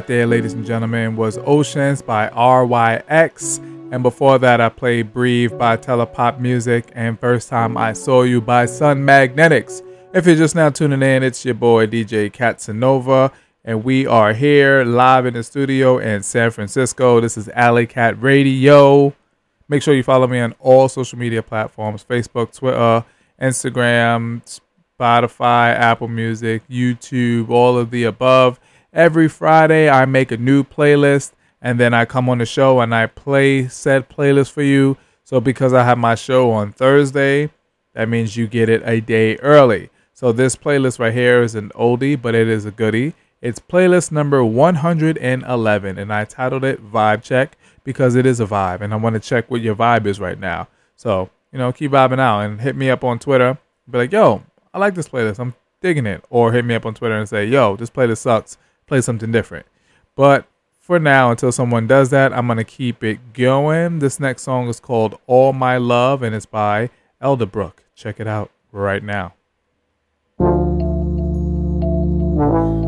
that 0.00 0.06
there, 0.06 0.26
ladies 0.26 0.54
and 0.54 0.64
gentlemen, 0.64 1.14
was 1.14 1.36
Oceans 1.44 2.00
by 2.00 2.30
RY 2.30 3.02
X. 3.08 3.58
And 3.92 4.02
before 4.02 4.38
that, 4.38 4.58
I 4.58 4.70
played 4.70 5.12
Breathe 5.12 5.58
by 5.58 5.76
Telepopmusic 5.76 6.84
and 6.94 7.20
First 7.20 7.50
Time 7.50 7.76
I 7.76 7.92
Saw 7.92 8.22
You 8.22 8.40
by 8.40 8.64
Sun 8.64 9.04
Magnetics. 9.04 9.82
If 10.14 10.24
you're 10.24 10.36
just 10.36 10.54
now 10.54 10.70
tuning 10.70 11.02
in, 11.02 11.22
it's 11.22 11.44
your 11.44 11.52
boy 11.52 11.86
DJ 11.86 12.32
Katsanova, 12.32 13.30
and 13.62 13.84
we 13.84 14.06
are 14.06 14.32
here 14.32 14.84
live 14.84 15.26
in 15.26 15.34
the 15.34 15.42
studio 15.42 15.98
in 15.98 16.22
San 16.22 16.50
Francisco. 16.50 17.20
This 17.20 17.36
is 17.36 17.50
Alley 17.50 17.86
Cat 17.86 18.22
Radio. 18.22 19.14
Make 19.68 19.82
sure 19.82 19.92
you 19.92 20.02
follow 20.02 20.26
me 20.26 20.40
on 20.40 20.54
all 20.60 20.88
social 20.88 21.18
media 21.18 21.42
platforms 21.42 22.06
Facebook, 22.08 22.56
Twitter, 22.56 23.04
Instagram, 23.38 24.60
Spotify, 24.98 25.74
Apple 25.74 26.08
Music, 26.08 26.62
YouTube, 26.70 27.50
all 27.50 27.76
of 27.76 27.90
the 27.90 28.04
above. 28.04 28.58
Every 28.92 29.28
Friday, 29.28 29.88
I 29.88 30.04
make 30.04 30.32
a 30.32 30.36
new 30.36 30.64
playlist 30.64 31.32
and 31.62 31.78
then 31.78 31.94
I 31.94 32.04
come 32.04 32.28
on 32.28 32.38
the 32.38 32.46
show 32.46 32.80
and 32.80 32.94
I 32.94 33.06
play 33.06 33.68
said 33.68 34.08
playlist 34.08 34.50
for 34.50 34.62
you. 34.62 34.96
So, 35.24 35.40
because 35.40 35.72
I 35.72 35.84
have 35.84 35.98
my 35.98 36.16
show 36.16 36.50
on 36.50 36.72
Thursday, 36.72 37.50
that 37.94 38.08
means 38.08 38.36
you 38.36 38.48
get 38.48 38.68
it 38.68 38.82
a 38.84 39.00
day 39.00 39.36
early. 39.36 39.90
So, 40.12 40.32
this 40.32 40.56
playlist 40.56 40.98
right 40.98 41.14
here 41.14 41.40
is 41.42 41.54
an 41.54 41.70
oldie, 41.76 42.20
but 42.20 42.34
it 42.34 42.48
is 42.48 42.64
a 42.64 42.72
goodie. 42.72 43.14
It's 43.40 43.60
playlist 43.60 44.10
number 44.10 44.44
111, 44.44 45.98
and 45.98 46.12
I 46.12 46.24
titled 46.24 46.64
it 46.64 46.84
Vibe 46.84 47.22
Check 47.22 47.56
because 47.84 48.16
it 48.16 48.26
is 48.26 48.40
a 48.40 48.46
vibe, 48.46 48.80
and 48.80 48.92
I 48.92 48.96
want 48.96 49.14
to 49.14 49.20
check 49.20 49.50
what 49.50 49.60
your 49.60 49.76
vibe 49.76 50.06
is 50.06 50.18
right 50.18 50.38
now. 50.38 50.68
So, 50.96 51.30
you 51.52 51.58
know, 51.58 51.72
keep 51.72 51.92
vibing 51.92 52.18
out 52.18 52.40
and 52.40 52.60
hit 52.60 52.76
me 52.76 52.90
up 52.90 53.04
on 53.04 53.18
Twitter. 53.18 53.56
Be 53.88 53.98
like, 53.98 54.12
yo, 54.12 54.42
I 54.74 54.78
like 54.78 54.94
this 54.94 55.08
playlist. 55.08 55.38
I'm 55.38 55.54
digging 55.80 56.06
it. 56.06 56.24
Or 56.28 56.52
hit 56.52 56.64
me 56.64 56.74
up 56.74 56.84
on 56.84 56.94
Twitter 56.94 57.16
and 57.16 57.28
say, 57.28 57.46
yo, 57.46 57.76
this 57.76 57.90
playlist 57.90 58.18
sucks 58.18 58.58
play 58.90 59.00
something 59.00 59.30
different. 59.30 59.64
But 60.16 60.46
for 60.80 60.98
now, 60.98 61.30
until 61.30 61.52
someone 61.52 61.86
does 61.86 62.10
that, 62.10 62.32
I'm 62.32 62.48
going 62.48 62.56
to 62.58 62.64
keep 62.64 63.04
it 63.04 63.32
going. 63.32 64.00
This 64.00 64.18
next 64.18 64.42
song 64.42 64.68
is 64.68 64.80
called 64.80 65.16
All 65.28 65.52
My 65.52 65.76
Love 65.76 66.24
and 66.24 66.34
it's 66.34 66.44
by 66.44 66.90
Elderbrook. 67.22 67.74
Check 67.94 68.18
it 68.18 68.26
out 68.26 68.50
right 68.72 69.04
now. 69.04 69.34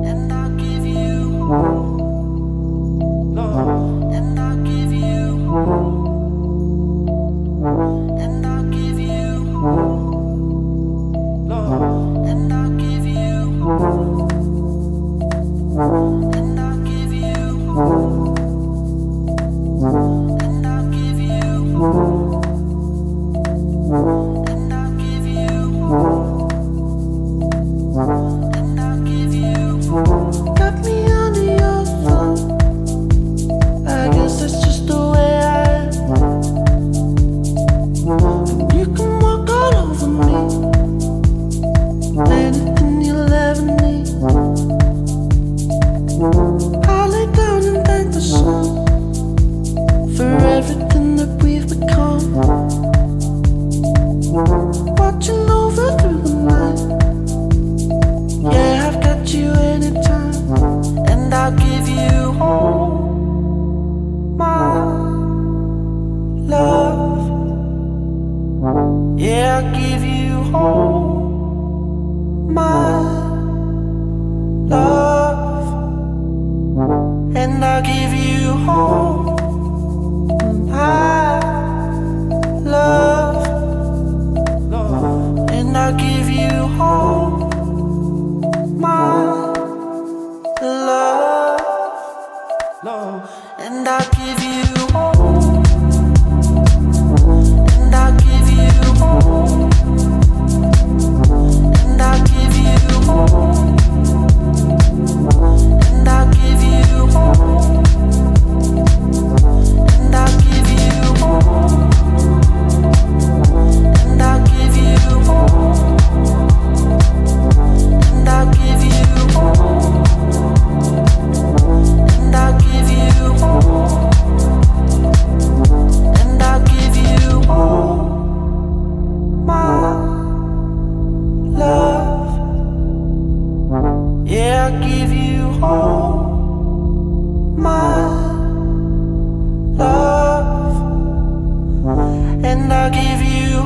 And 0.03 0.33
I'll 0.33 0.51
give 0.57 0.85
you 0.85 1.82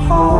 home. 0.08 0.35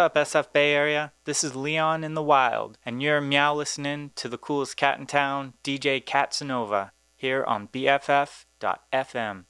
Up, 0.00 0.14
SF 0.14 0.50
Bay 0.54 0.72
Area? 0.72 1.12
This 1.26 1.44
is 1.44 1.54
Leon 1.54 2.04
in 2.04 2.14
the 2.14 2.22
Wild, 2.22 2.78
and 2.86 3.02
you're 3.02 3.20
meow 3.20 3.54
listening 3.54 4.12
to 4.14 4.30
the 4.30 4.38
coolest 4.38 4.78
cat 4.78 4.98
in 4.98 5.06
town, 5.06 5.52
DJ 5.62 6.02
Katsanova, 6.02 6.92
here 7.16 7.44
on 7.44 7.68
BFF.FM. 7.68 9.44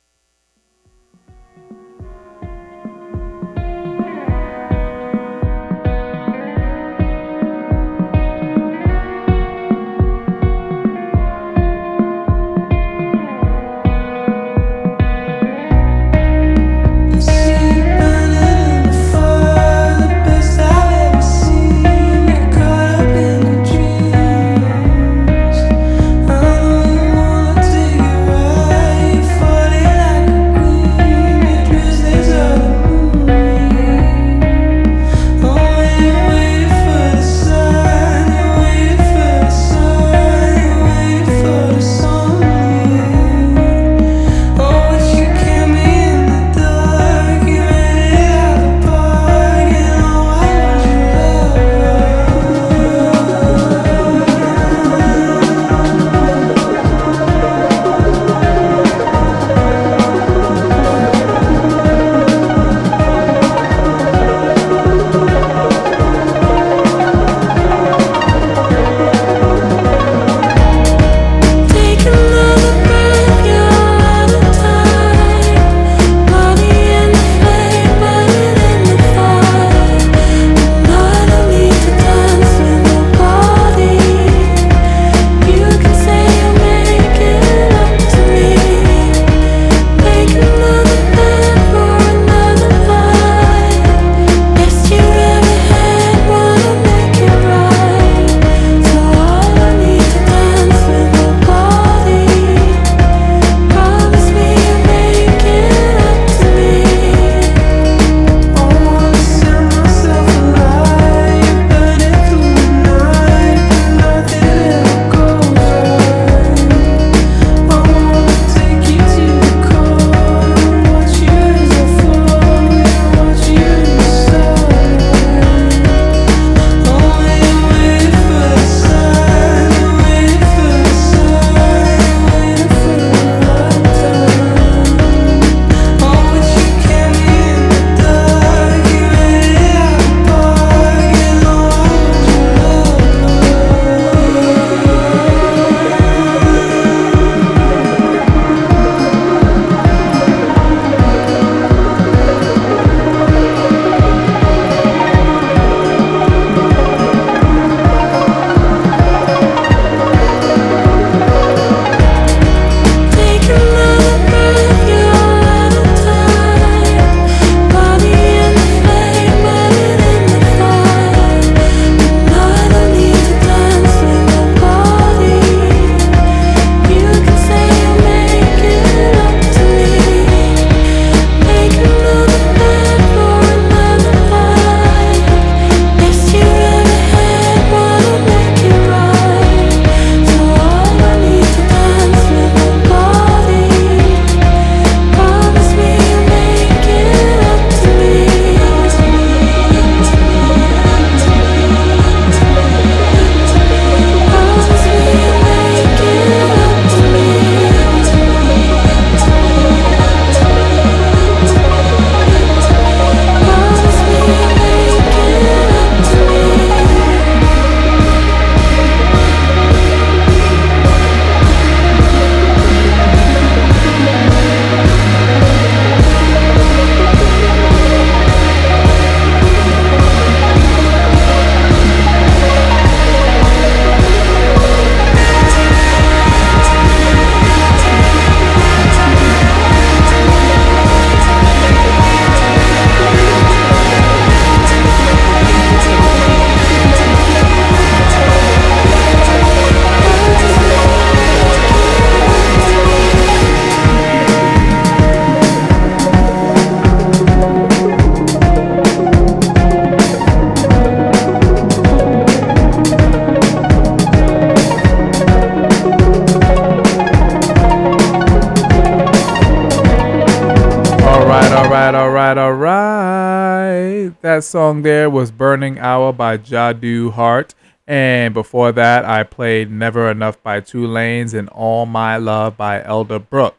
was 275.11 275.31
Burning 275.31 275.79
Hour 275.79 276.13
by 276.13 276.39
Jadu 276.39 277.13
Heart. 277.13 277.55
And 277.87 278.33
before 278.33 278.71
that, 278.73 279.05
I 279.05 279.25
played 279.25 279.71
Never 279.71 280.11
Enough 280.11 280.43
by 280.43 280.61
Two 280.61 280.87
Lanes 280.87 281.35
and 281.35 281.49
All 281.49 281.87
My 281.87 282.17
Love 282.17 282.57
by 282.57 282.81
Elderbrook. 282.81 283.55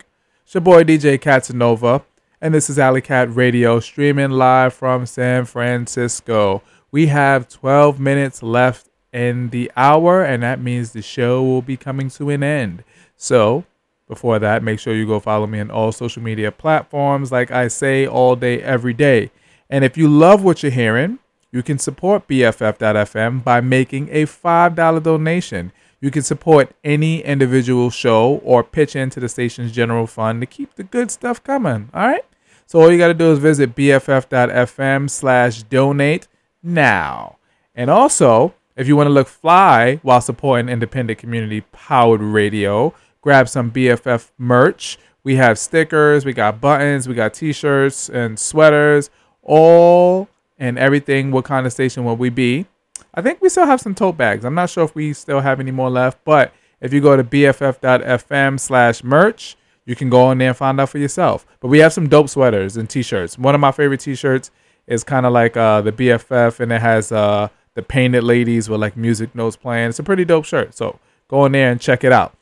It's 0.45 0.53
your 0.53 0.61
boy 0.61 0.83
DJ 0.83 1.19
Katsanova. 1.19 2.03
and 2.39 2.53
this 2.53 2.69
is 2.69 2.79
Alley 2.79 3.01
Cat 3.01 3.33
Radio 3.35 3.79
streaming 3.79 4.31
live 4.31 4.73
from 4.73 5.05
San 5.05 5.45
Francisco. 5.45 6.63
We 6.91 7.07
have 7.07 7.49
12 7.49 7.99
minutes 7.99 8.41
left 8.41 8.87
in 9.11 9.49
the 9.49 9.69
hour, 9.75 10.23
and 10.23 10.41
that 10.43 10.61
means 10.61 10.91
the 10.91 11.01
show 11.01 11.43
will 11.43 11.61
be 11.61 11.77
coming 11.77 12.09
to 12.11 12.29
an 12.29 12.41
end. 12.43 12.83
So, 13.17 13.65
before 14.07 14.39
that, 14.39 14.63
make 14.63 14.79
sure 14.79 14.95
you 14.95 15.05
go 15.05 15.19
follow 15.19 15.47
me 15.47 15.59
on 15.59 15.69
all 15.71 15.91
social 15.91 16.23
media 16.23 16.51
platforms, 16.51 17.31
like 17.31 17.51
I 17.51 17.67
say 17.67 18.07
all 18.07 18.35
day, 18.35 18.61
every 18.61 18.93
day. 18.93 19.31
And 19.69 19.85
if 19.85 19.97
you 19.97 20.07
love 20.07 20.43
what 20.43 20.63
you're 20.63 20.71
hearing, 20.71 21.19
you 21.51 21.61
can 21.61 21.77
support 21.77 22.27
BFF.FM 22.27 23.43
by 23.43 23.59
making 23.61 24.07
a 24.09 24.25
$5 24.25 25.03
donation. 25.03 25.71
You 25.99 26.09
can 26.09 26.23
support 26.23 26.73
any 26.83 27.21
individual 27.21 27.89
show 27.89 28.41
or 28.43 28.63
pitch 28.63 28.95
into 28.95 29.19
the 29.19 29.29
station's 29.29 29.71
general 29.71 30.07
fund 30.07 30.41
to 30.41 30.47
keep 30.47 30.75
the 30.75 30.83
good 30.83 31.11
stuff 31.11 31.43
coming. 31.43 31.89
All 31.93 32.07
right? 32.07 32.25
So 32.65 32.79
all 32.79 32.91
you 32.91 32.97
got 32.97 33.09
to 33.09 33.13
do 33.13 33.33
is 33.33 33.39
visit 33.39 33.75
BFF.FM 33.75 35.09
slash 35.09 35.63
donate 35.63 36.27
now. 36.63 37.37
And 37.75 37.89
also, 37.89 38.53
if 38.77 38.87
you 38.87 38.95
want 38.95 39.07
to 39.07 39.13
look 39.13 39.27
fly 39.27 39.99
while 40.03 40.21
supporting 40.21 40.69
independent 40.69 41.19
community 41.19 41.61
powered 41.73 42.21
radio, 42.21 42.93
grab 43.21 43.49
some 43.49 43.71
BFF 43.71 44.31
merch. 44.37 44.97
We 45.23 45.35
have 45.35 45.59
stickers, 45.59 46.25
we 46.25 46.33
got 46.33 46.61
buttons, 46.61 47.07
we 47.07 47.13
got 47.13 47.33
t 47.33 47.53
shirts 47.53 48.09
and 48.09 48.39
sweaters, 48.39 49.09
all 49.43 50.29
and 50.61 50.77
everything. 50.77 51.31
What 51.31 51.43
kind 51.43 51.65
of 51.65 51.73
station 51.73 52.05
will 52.05 52.15
we 52.15 52.29
be? 52.29 52.67
I 53.13 53.21
think 53.21 53.41
we 53.41 53.49
still 53.49 53.65
have 53.65 53.81
some 53.81 53.95
tote 53.95 54.15
bags. 54.15 54.45
I'm 54.45 54.55
not 54.55 54.69
sure 54.69 54.85
if 54.85 54.95
we 54.95 55.11
still 55.11 55.41
have 55.41 55.59
any 55.59 55.71
more 55.71 55.89
left, 55.89 56.23
but 56.23 56.53
if 56.79 56.93
you 56.93 57.01
go 57.01 57.17
to 57.17 57.23
bff.fm 57.23 58.59
slash 58.59 59.03
merch, 59.03 59.57
you 59.85 59.95
can 59.95 60.09
go 60.09 60.21
on 60.21 60.37
there 60.37 60.49
and 60.49 60.57
find 60.57 60.79
out 60.79 60.89
for 60.89 60.99
yourself. 60.99 61.45
But 61.59 61.69
we 61.69 61.79
have 61.79 61.91
some 61.91 62.07
dope 62.07 62.29
sweaters 62.29 62.77
and 62.77 62.89
t-shirts. 62.89 63.37
One 63.37 63.55
of 63.55 63.59
my 63.59 63.71
favorite 63.71 63.99
t-shirts 64.01 64.51
is 64.85 65.03
kind 65.03 65.25
of 65.25 65.33
like 65.33 65.57
uh, 65.57 65.81
the 65.81 65.91
BFF, 65.91 66.59
and 66.59 66.71
it 66.71 66.79
has 66.79 67.11
uh, 67.11 67.49
the 67.73 67.81
painted 67.81 68.23
ladies 68.23 68.69
with 68.69 68.79
like 68.79 68.95
music 68.95 69.33
notes 69.33 69.55
playing. 69.55 69.89
It's 69.89 69.99
a 69.99 70.03
pretty 70.03 70.25
dope 70.25 70.45
shirt. 70.45 70.75
So 70.75 70.99
go 71.27 71.45
in 71.45 71.53
there 71.53 71.71
and 71.71 71.81
check 71.81 72.03
it 72.03 72.11
out. 72.11 72.35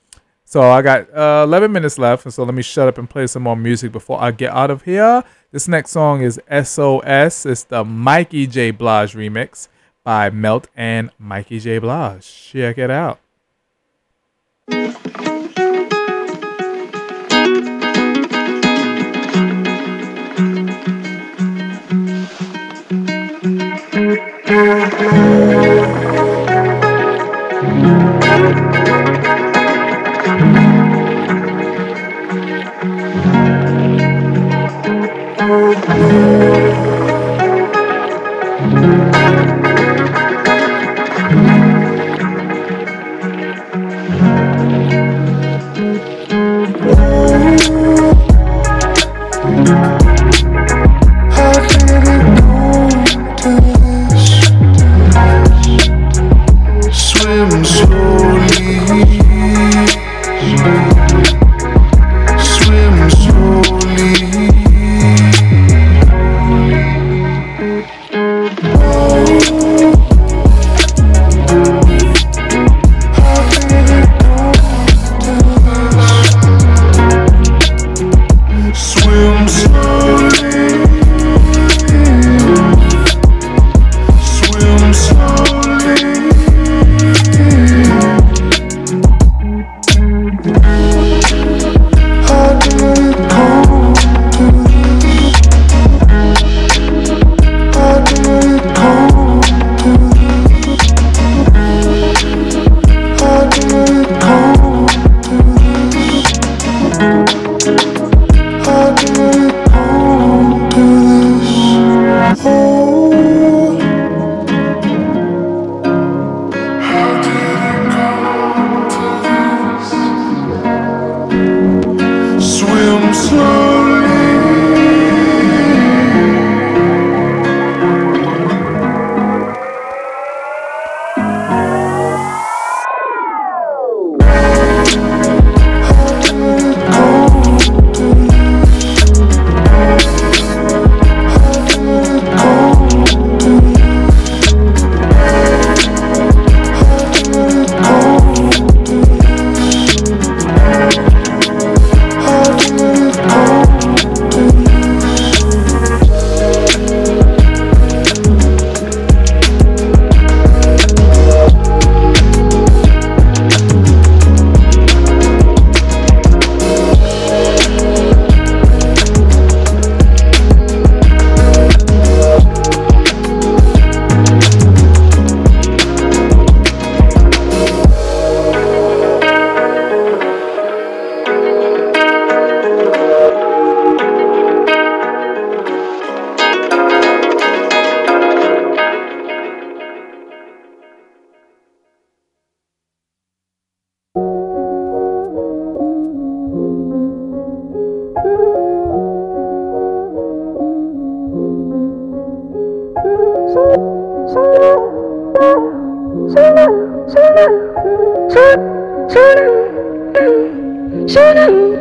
So 0.44 0.62
I 0.62 0.82
got 0.82 1.14
uh, 1.16 1.44
11 1.46 1.72
minutes 1.72 1.98
left, 1.98 2.26
and 2.26 2.34
so 2.34 2.44
let 2.44 2.54
me 2.54 2.64
shut 2.64 2.88
up 2.88 2.98
and 2.98 3.10
play 3.10 3.28
some 3.28 3.44
more 3.44 3.56
music 3.56 3.92
before 3.92 4.22
I 4.22 4.32
get 4.32 4.52
out 4.52 4.72
of 4.72 4.82
here. 4.82 5.24
This 5.52 5.68
next 5.68 5.90
song 5.90 6.22
is 6.22 6.40
SOS. 6.48 7.44
It's 7.44 7.64
the 7.64 7.84
Mikey 7.84 8.46
J. 8.46 8.70
Blige 8.70 9.16
remix 9.16 9.68
by 10.04 10.30
Melt 10.30 10.68
and 10.76 11.10
Mikey 11.18 11.60
J. 11.60 11.80
Blige. 11.80 12.52
Check 12.52 12.78
it 12.78 12.92
out. 12.92 13.20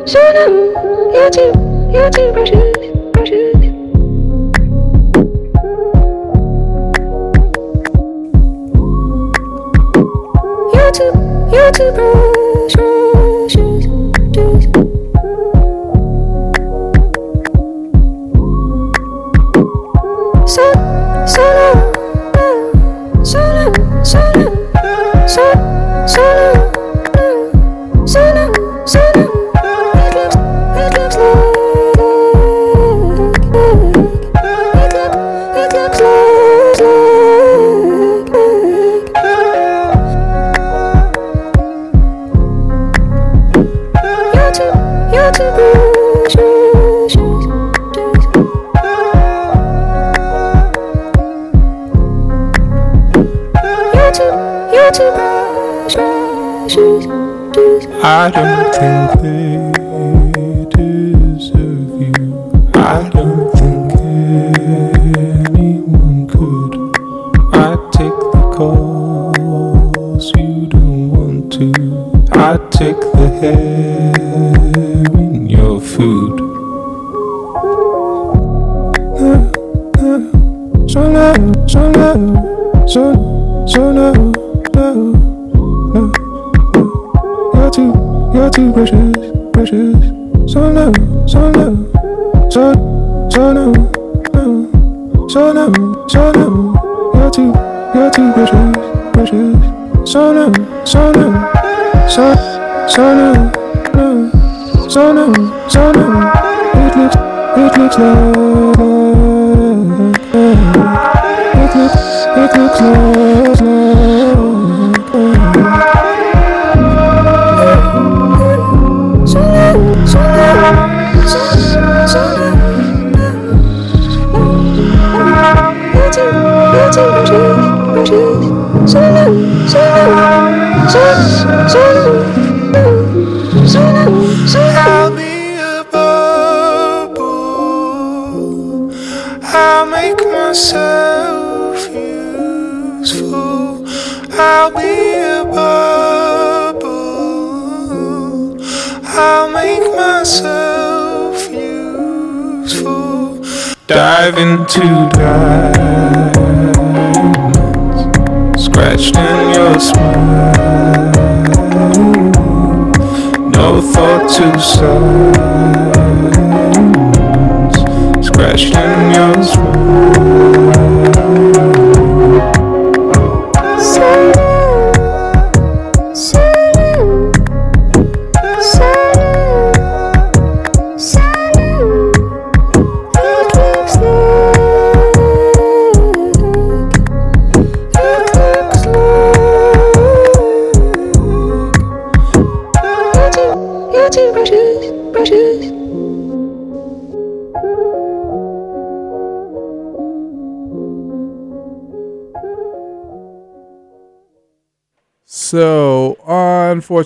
Shut 0.08 0.36
up, 0.36 0.48
YouTube, 1.12 2.14
too 2.14 2.32
version. 2.32 2.67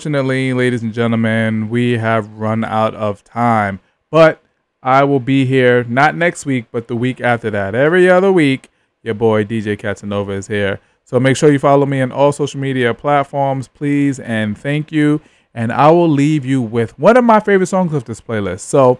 Unfortunately, 0.05 0.51
ladies 0.51 0.83
and 0.83 0.93
gentlemen, 0.93 1.69
we 1.69 1.97
have 1.97 2.27
run 2.33 2.65
out 2.65 2.93
of 2.93 3.23
time. 3.23 3.79
But 4.11 4.43
I 4.81 5.05
will 5.05 5.21
be 5.21 5.45
here 5.45 5.85
not 5.85 6.13
next 6.13 6.45
week, 6.45 6.65
but 6.73 6.89
the 6.89 6.95
week 6.95 7.21
after 7.21 7.49
that. 7.51 7.73
Every 7.73 8.09
other 8.09 8.29
week, 8.29 8.69
your 9.01 9.13
boy 9.13 9.45
DJ 9.45 9.79
Casanova 9.79 10.33
is 10.33 10.47
here. 10.47 10.81
So 11.05 11.21
make 11.21 11.37
sure 11.37 11.53
you 11.53 11.59
follow 11.59 11.85
me 11.85 12.01
on 12.01 12.11
all 12.11 12.33
social 12.33 12.59
media 12.59 12.93
platforms, 12.93 13.69
please, 13.69 14.19
and 14.19 14.57
thank 14.57 14.91
you. 14.91 15.21
And 15.53 15.71
I 15.71 15.89
will 15.89 16.09
leave 16.09 16.43
you 16.43 16.61
with 16.61 16.99
one 16.99 17.15
of 17.15 17.23
my 17.23 17.39
favorite 17.39 17.67
songs 17.67 17.93
of 17.93 18.03
this 18.03 18.19
playlist. 18.19 18.59
So, 18.59 18.99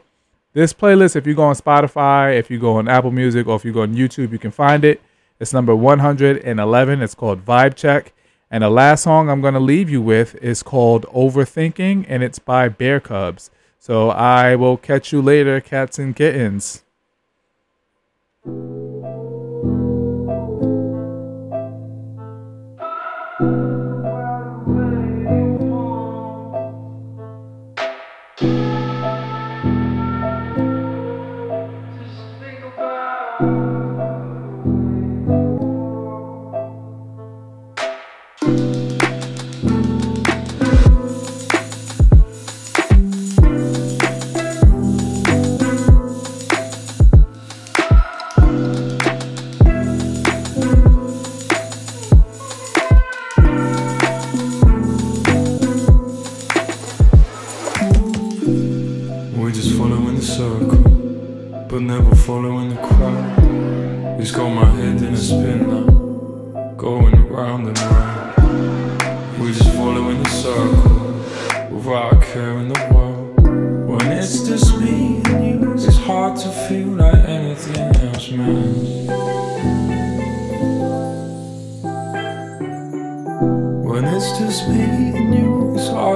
this 0.54 0.72
playlist, 0.72 1.18
if 1.18 1.28
you 1.28 1.34
go 1.34 1.44
on 1.44 1.56
Spotify, 1.56 2.40
if 2.40 2.50
you 2.50 2.60
go 2.60 2.78
on 2.78 2.88
Apple 2.88 3.12
Music, 3.12 3.46
or 3.48 3.58
if 3.58 3.66
you 3.66 3.74
go 3.74 3.82
on 3.82 3.94
YouTube, 3.94 4.32
you 4.32 4.40
can 4.40 4.52
find 4.52 4.86
it. 4.86 5.02
It's 5.40 5.52
number 5.52 5.76
111. 5.76 7.02
It's 7.02 7.16
called 7.16 7.44
Vibe 7.44 7.76
Check. 7.76 8.14
And 8.54 8.62
the 8.62 8.70
last 8.70 9.02
song 9.02 9.32
I'm 9.32 9.42
going 9.42 9.56
to 9.56 9.60
leave 9.60 9.90
you 9.90 10.00
with 10.00 10.36
is 10.36 10.62
called 10.62 11.08
Overthinking, 11.08 12.06
and 12.08 12.22
it's 12.22 12.38
by 12.38 12.70
Bearcubs. 12.70 13.50
So 13.80 14.12
I 14.12 14.56
will 14.56 14.78
catch 14.78 15.12
you 15.12 15.24
later, 15.24 15.60
cats 15.60 15.98
and 15.98 16.16
kittens. 16.16 16.84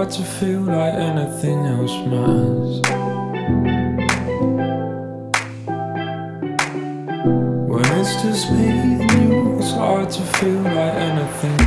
Hard 0.07 0.25
to 0.25 0.31
feel 0.39 0.61
like 0.61 0.93
anything 0.93 1.65
else 1.65 1.91
matters. 2.07 2.81
When 7.67 7.85
it's 7.99 8.21
just 8.21 8.51
me 8.53 8.69
and 8.69 9.11
you, 9.11 9.59
it's 9.59 9.71
hard 9.71 10.09
to 10.11 10.21
feel 10.21 10.61
like 10.61 10.93
anything. 10.93 11.66